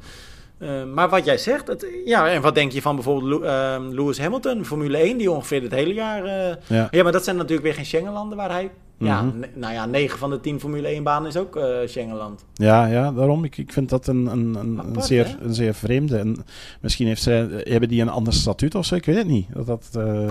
[0.58, 4.18] Uh, maar wat jij zegt, het, ja, en wat denk je van bijvoorbeeld uh, Lewis
[4.18, 6.24] Hamilton, Formule 1, die ongeveer het hele jaar.
[6.24, 6.88] Uh, ja.
[6.90, 7.02] ja.
[7.02, 8.70] maar dat zijn natuurlijk weer geen Schengenlanden waar hij
[9.04, 9.44] ja, mhm.
[9.54, 12.44] nou ja, 9 van de 10 Formule 1 banen is ook uh, Schengenland.
[12.54, 13.44] Ja, ja, daarom.
[13.44, 16.18] Ik, ik vind dat een, een, een, een zeer, een zeer vreemde.
[16.18, 16.44] En
[16.80, 19.46] misschien heeft zij, hebben die een ander statuut of zo, ik weet het niet.
[19.54, 20.30] Dat, dat, uh...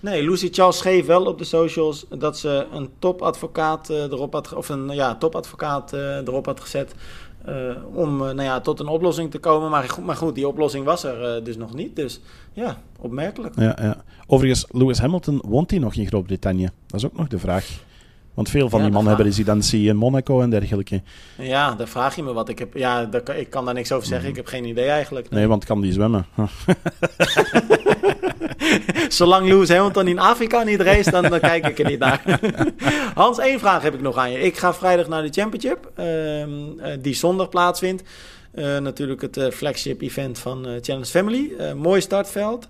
[0.00, 4.52] Nee, Lucy Charles schreef wel op de socials dat ze een topadvocaat uh, erop had,
[4.52, 6.94] of een ja, topadvocaat erop had gezet.
[7.92, 9.70] om nou ja, tot een oplossing te komen.
[9.70, 11.96] Maar goed, maar goed die oplossing was er dus nog niet.
[11.96, 12.20] Dus
[12.52, 13.54] ja, opmerkelijk.
[13.58, 14.04] Ja, ja.
[14.26, 16.68] Overigens, Lewis Hamilton woont hij nog in Groot-Brittannië?
[16.86, 17.82] Dat is ook nog de vraag.
[18.34, 21.02] Want veel van die mannen hebben residentie in Monaco en dergelijke.
[21.38, 22.48] Ja, daar vraag je me wat.
[22.48, 24.24] Ik, heb, ja, daar, ik kan daar niks over zeggen.
[24.24, 24.30] Mm.
[24.30, 25.30] Ik heb geen idee eigenlijk.
[25.30, 26.26] Nee, want kan die zwemmen?
[29.08, 32.40] Zolang Lewis Hamilton in Afrika niet race, dan, dan kijk ik er niet naar.
[33.14, 34.40] Hans, één vraag heb ik nog aan je.
[34.40, 38.02] Ik ga vrijdag naar de Championship, uh, die zondag plaatsvindt.
[38.54, 41.52] Uh, natuurlijk het uh, flagship event van Challenge Family.
[41.76, 42.68] mooi startveld.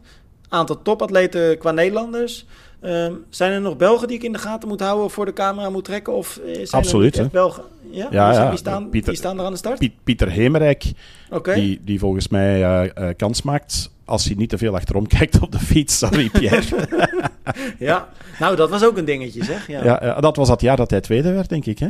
[0.48, 2.46] Aantal topatleten qua Nederlanders.
[2.84, 5.32] Um, zijn er nog Belgen die ik in de gaten moet houden of voor de
[5.32, 6.12] camera moet trekken?
[6.12, 7.18] Of zijn Absoluut.
[7.18, 7.62] Er Belgen?
[7.90, 8.48] Ja, ja, ja.
[8.48, 9.88] Wie, staan, Pieter, wie staan er aan de start?
[10.04, 10.92] Pieter Hemerijk,
[11.30, 11.54] okay.
[11.54, 15.40] die, die volgens mij uh, uh, kans maakt als hij niet te veel achterom kijkt
[15.40, 15.98] op de fiets.
[15.98, 16.88] Sorry, Pierre.
[17.78, 18.08] ja,
[18.38, 19.66] nou dat was ook een dingetje zeg.
[19.66, 19.84] Ja.
[19.84, 21.88] ja, dat was dat jaar dat hij tweede werd, denk ik hè?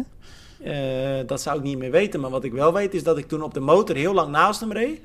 [0.65, 2.21] Uh, dat zou ik niet meer weten.
[2.21, 4.61] Maar wat ik wel weet is dat ik toen op de motor heel lang naast
[4.61, 5.01] hem reed.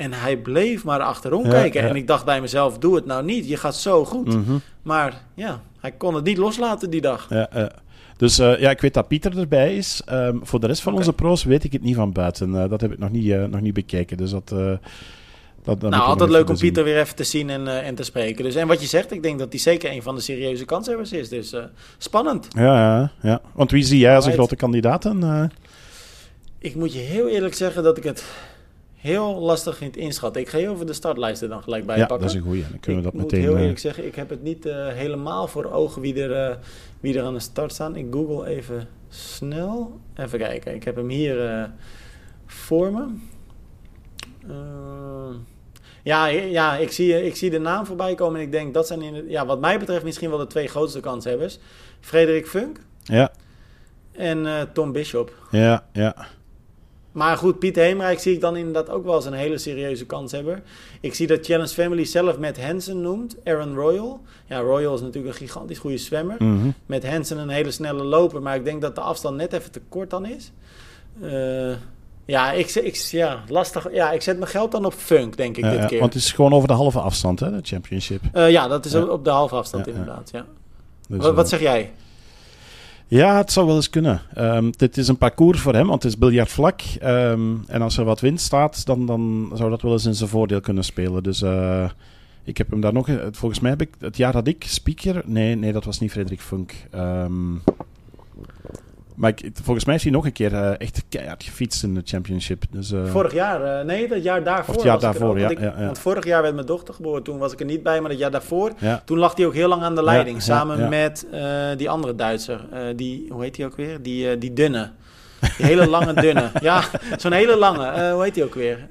[0.00, 1.88] En hij bleef maar achterom kijken.
[1.88, 3.48] En ik dacht bij mezelf, doe het nou niet.
[3.48, 4.26] Je gaat zo goed.
[4.26, 4.56] Mhm.
[4.82, 7.26] Maar ja, hij kon het niet loslaten die dag.
[7.30, 7.70] Ja,
[8.16, 10.02] Dus uh, ja, ik weet dat Pieter erbij is.
[10.12, 12.50] Um, voor de rest van onze pro's weet ik het niet van buiten.
[12.50, 14.16] Uh, dat heb ik nog niet, uh, nog niet bekeken.
[14.16, 14.50] Dus dat...
[14.54, 14.72] uh,
[15.62, 18.44] dat, nou, altijd leuk om Pieter weer even te zien en, uh, en te spreken.
[18.44, 21.12] Dus, en wat je zegt, ik denk dat hij zeker een van de serieuze kanshebbers
[21.12, 21.28] is.
[21.28, 21.60] Dus uh,
[21.98, 22.46] spannend.
[22.50, 23.40] Ja, ja, ja.
[23.54, 25.04] Want wie zie jij als een grote kandidaat?
[25.04, 25.44] Uh?
[26.58, 28.24] Ik moet je heel eerlijk zeggen dat ik het
[29.00, 30.40] heel lastig vind inschatten.
[30.40, 32.26] Ik ga heel even de startlijsten dan gelijk bij ja, pakken.
[32.26, 32.62] dat is een goeie.
[32.70, 33.38] Dan kunnen ik we dat meteen...
[33.38, 36.50] Ik moet heel eerlijk zeggen, ik heb het niet uh, helemaal voor ogen wie er,
[36.50, 36.56] uh,
[37.00, 37.96] wie er aan de start staan.
[37.96, 40.00] Ik google even snel.
[40.16, 40.74] Even kijken.
[40.74, 41.64] Ik heb hem hier uh,
[42.46, 43.06] voor me.
[46.02, 49.02] Ja, ja ik, zie, ik zie de naam voorbij komen en ik denk dat zijn
[49.02, 51.58] in het, ja, wat mij betreft misschien wel de twee grootste kanshebbers.
[52.00, 53.32] Frederik Funk ja.
[54.12, 55.34] en Tom Bishop.
[55.50, 56.26] Ja, ja.
[57.12, 60.62] Maar goed, Pieter Heemrijk zie ik dan inderdaad ook wel als een hele serieuze kanshebber.
[61.00, 64.20] Ik zie dat Challenge Family zelf met Hansen noemt, Aaron Royal.
[64.46, 66.36] Ja, Royal is natuurlijk een gigantisch goede zwemmer.
[66.38, 66.74] Mm -hmm.
[66.86, 69.80] Met Hansen een hele snelle loper, maar ik denk dat de afstand net even te
[69.88, 70.52] kort dan is.
[71.22, 71.72] Uh,
[72.24, 73.92] ja, ik, ik, ja, lastig.
[73.92, 76.00] Ja, ik zet mijn geld dan op Funk, denk ik, dit ja, keer.
[76.00, 78.22] Want het is gewoon over de halve afstand, hè, de championship.
[78.34, 79.02] Uh, ja, dat is ja.
[79.02, 80.46] op de halve afstand Ja, inderdaad, ja.
[81.08, 81.92] Dus, wat, wat eh, zeg jij?
[83.10, 84.20] Ja, het zou wel eens kunnen.
[84.38, 86.80] Um, dit is een parcours voor hem, want het is biljartvlak.
[87.02, 90.28] Um, en als er wat wind staat, dan, dan zou dat wel eens in zijn
[90.28, 91.22] voordeel kunnen spelen.
[91.22, 91.90] Dus uh,
[92.44, 93.08] ik heb hem daar nog...
[93.30, 95.22] Volgens mij heb ik het jaar dat ik speaker...
[95.24, 96.72] Nee, nee dat was niet Frederik Funk.
[96.94, 97.62] Um,
[99.20, 102.00] maar ik, volgens mij heeft hij nog een keer uh, echt keihard gefietst in de
[102.04, 102.64] championship.
[102.70, 104.74] Dus, uh, vorig jaar, uh, nee, dat jaar daarvoor.
[104.74, 105.84] Het jaar daarvoor, ja, want, ik, ja, ja.
[105.84, 108.18] want vorig jaar werd mijn dochter geboren, toen was ik er niet bij, maar dat
[108.18, 108.72] jaar daarvoor,
[109.04, 110.42] toen lag hij ook heel lang aan de leiding.
[110.42, 111.26] Samen met
[111.76, 112.60] die andere Duitser,
[112.96, 114.02] die, hoe heet die ook weer?
[114.02, 114.90] Die, die dunne.
[115.56, 116.50] Die hele lange dunne.
[116.60, 116.84] Ja,
[117.16, 118.12] zo'n hele lange.
[118.12, 118.88] hoe heet die ook weer?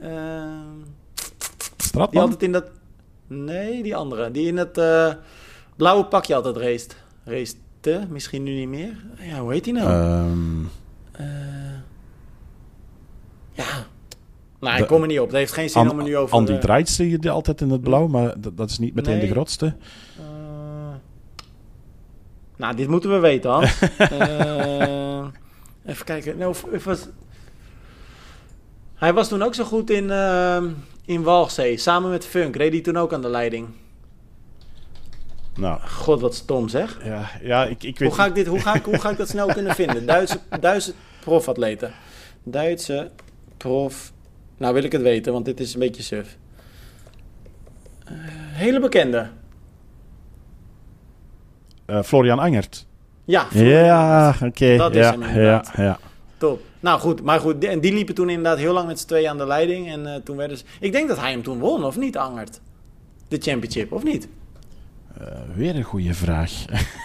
[1.78, 2.10] Stratman?
[2.12, 2.66] Die altijd in dat...
[3.28, 4.32] Nee, die andere.
[4.32, 4.82] Die in het
[5.76, 6.88] blauwe pakje altijd.
[7.26, 9.06] Race te, misschien nu niet meer.
[9.20, 9.90] Ja, hoe heet die nou?
[10.30, 10.70] Um,
[11.20, 11.26] uh,
[13.52, 13.86] ja.
[14.60, 15.28] Nou, ik kom er niet op.
[15.28, 16.36] Het heeft geen zin An, om er nu over...
[16.36, 19.18] Andy uh, Draait zie je altijd in het blauw, maar dat, dat is niet meteen
[19.18, 19.28] Nee.
[19.28, 19.66] de grootste.
[20.20, 20.26] Uh,
[22.56, 23.82] nou, dit moeten we weten, Hans.
[24.00, 25.26] uh,
[25.92, 26.38] even kijken.
[26.38, 27.08] Nou, was...
[28.96, 30.64] Hij was toen ook zo goed in, uh,
[31.06, 31.78] in Walchzee.
[31.78, 32.56] Samen met Funk.
[32.56, 33.68] Reed hij toen ook aan de leiding.
[35.60, 37.00] Nou, God, wat stom zeg.
[37.04, 39.18] ja, ja ik, ik weet Hoe ga ik, dit, hoe, ga ik, hoe ga ik
[39.18, 40.06] dat snel kunnen vinden?
[40.06, 41.92] Duitse, Duitse profatleten.
[42.44, 43.10] Duitse
[43.58, 44.12] prof...
[44.58, 46.38] Nou wil ik het weten, want dit is een beetje suf.
[48.06, 48.18] Uh,
[48.52, 49.30] hele bekende.
[51.88, 52.86] Uh, Florian Angert.
[53.26, 54.46] Ja, Ja, oké.
[54.46, 54.78] Okay.
[54.78, 55.72] Dat is ja, hem inderdaad.
[55.76, 56.00] Ja, ja.
[56.38, 56.62] Top.
[56.80, 59.38] Nou goed, maar goed, en die liepen toen inderdaad heel lang met z'n tweeën aan
[59.38, 59.90] de leiding.
[59.92, 60.64] En uh, toen werden ze...
[60.80, 62.62] Ik denk dat hij hem toen won, of niet, Angert?
[63.28, 64.28] De championship, of niet?
[65.22, 66.52] Uh, weer een goede vraag.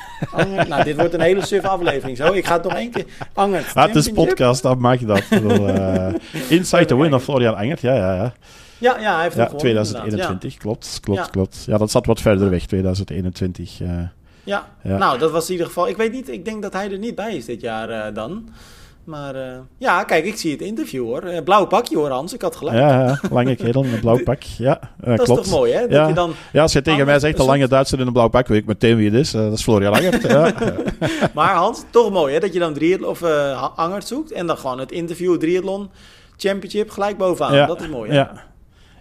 [0.69, 2.17] Nou, dit wordt een hele suf aflevering.
[2.17, 3.05] Zo, ik ga het nog één keer...
[3.33, 5.23] Angert, het is podcast, dan mag je dat.
[5.31, 6.09] uh,
[6.59, 8.33] Inside the Win of Florian Angert, ja, ja, ja.
[8.79, 10.59] Ja, ja hij heeft ja, hem 2021, ja.
[10.59, 11.65] klopt, klopt, klopt.
[11.67, 13.81] Ja, dat zat wat verder weg, 2021.
[13.81, 13.89] Uh,
[14.45, 14.67] ja.
[14.83, 15.89] Nou, dat was in ieder geval...
[15.89, 18.49] Ik weet niet, ik denk dat hij er niet bij is dit jaar dan.
[19.05, 19.43] Maar uh,
[19.79, 21.25] ja, kijk, ik zie het interview hoor.
[21.25, 22.35] Uh, blauw pakje hoor, Hans.
[22.35, 22.77] Ik had gelijk.
[22.77, 24.43] Ja, lange kerel in een blauw pak.
[24.43, 25.41] Ja, uh, dat klopt.
[25.41, 25.81] is toch mooi, hè?
[25.81, 26.09] Dat ja.
[26.09, 26.35] je dan...
[26.53, 28.67] ja, als je tegen mij zegt, een lange Duitser in een blauw pak, weet ik
[28.67, 29.31] meteen wie het is.
[29.31, 30.23] dat is Florian Angert.
[30.23, 30.53] ja.
[31.35, 32.41] Maar Hans, toch mooi hè?
[32.41, 33.23] Dat je dan triathlon of
[33.77, 35.91] Angert zoekt en dan gewoon het interview triathlon
[36.37, 37.55] championship gelijk bovenaan.
[37.55, 37.67] Ja.
[37.67, 38.17] Dat is mooi hè?
[38.17, 38.33] Ja,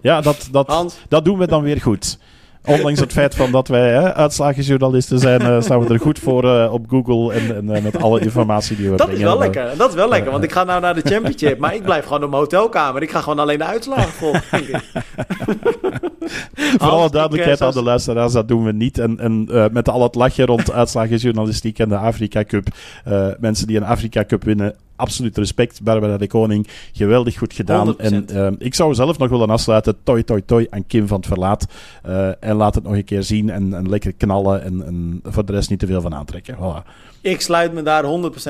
[0.01, 0.95] ja dat, dat, Hans.
[1.09, 2.17] dat doen we dan weer goed.
[2.65, 6.43] Ondanks het feit van dat wij hè, uitslagenjournalisten zijn, uh, staan we er goed voor
[6.43, 9.21] uh, op Google en, en uh, met alle informatie die we dat brengen.
[9.21, 9.77] Is wel lekker.
[9.77, 12.23] Dat is wel lekker, want ik ga nou naar de championship, maar ik blijf gewoon
[12.23, 13.01] op mijn hotelkamer.
[13.01, 14.83] Ik ga gewoon alleen de uitslagen volgen, denk ik.
[16.79, 18.99] Voor alle duidelijkheid aan de luisteraars, dat doen we niet.
[18.99, 22.67] En, en met al het lachen rond uitslagenjournalistiek en de Afrika Cup.
[23.39, 25.83] Mensen die een Afrika Cup winnen, absoluut respect.
[25.83, 27.93] Barbara de Koning, geweldig goed gedaan.
[27.93, 27.95] 100%.
[27.97, 29.95] En uh, ik zou zelf nog willen afsluiten.
[30.03, 31.65] Toi, toi, toi aan Kim van het Verlaat.
[32.05, 34.63] Uh, en laat het nog een keer zien en, en lekker knallen.
[34.63, 36.55] En, en, voor de rest niet te veel van aantrekken.
[36.55, 37.11] Voilà.
[37.23, 38.03] Ik sluit me daar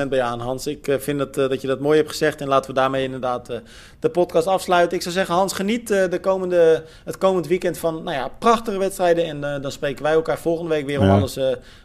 [0.04, 0.66] 100% bij aan, Hans.
[0.66, 2.40] Ik uh, vind dat, uh, dat je dat mooi hebt gezegd.
[2.40, 3.56] En laten we daarmee inderdaad uh,
[3.98, 4.96] de podcast afsluiten.
[4.96, 9.24] Ik zou zeggen, Hans, geniet de komende, het komend weekend van nou ja, prachtige wedstrijden.
[9.24, 11.16] En dan spreken wij elkaar volgende week weer om Ja.
[11.16, 11.38] alles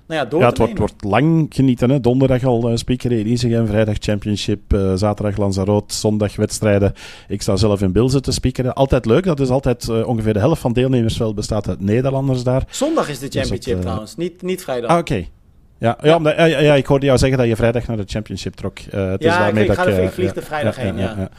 [0.09, 1.89] nou ja, door Ja, te het wordt, wordt lang genieten.
[1.89, 1.99] Hè?
[1.99, 6.93] Donderdag al uh, speaker in Isegem, vrijdag Championship, uh, zaterdag Lanzarote, zondag wedstrijden.
[7.27, 8.73] Ik sta zelf in Bilze te speakeren.
[8.73, 12.63] Altijd leuk, dat is altijd uh, ongeveer de helft van deelnemersveld bestaat uit Nederlanders daar.
[12.69, 14.91] Zondag is de championship dat, trouwens, niet, niet vrijdag.
[14.91, 15.25] Ah, oké.
[15.79, 18.53] Ja, ja, omdat- ja, ja, ik hoorde jou zeggen dat je vrijdag naar de championship
[18.55, 18.79] trok.
[18.79, 20.75] Eh, het is Ja, ik- daarmee ik ga er- eh, ik vlieg ja, er vrijdag
[20.75, 21.29] heen, ja.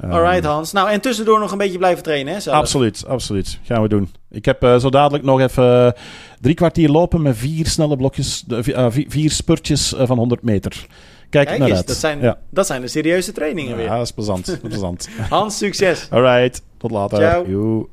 [0.00, 0.72] Ehm, Alright Hans.
[0.72, 2.40] Nou, en tussendoor nog een beetje blijven trainen, hè?
[2.40, 2.56] zelf?
[2.56, 3.58] Absoluut, absoluut.
[3.62, 4.10] Gaan we doen.
[4.30, 5.92] Ik heb eh, zo dadelijk nog even eh,
[6.40, 10.18] drie kwartier lopen met vier snelle blokjes, de, vi- eh, vi- vier spurtjes eh, van
[10.18, 10.86] 100 meter.
[11.30, 11.86] Kijk, Kijk naar eens, uit.
[11.86, 12.38] dat zijn, ja.
[12.50, 13.88] dat zijn de serieuze trainingen ja, weer.
[13.88, 14.46] dat is plezant.
[14.46, 15.08] dat is plezant.
[15.30, 16.06] Hans, succes.
[16.10, 17.18] Alright, tot later.
[17.18, 17.88] Ciao.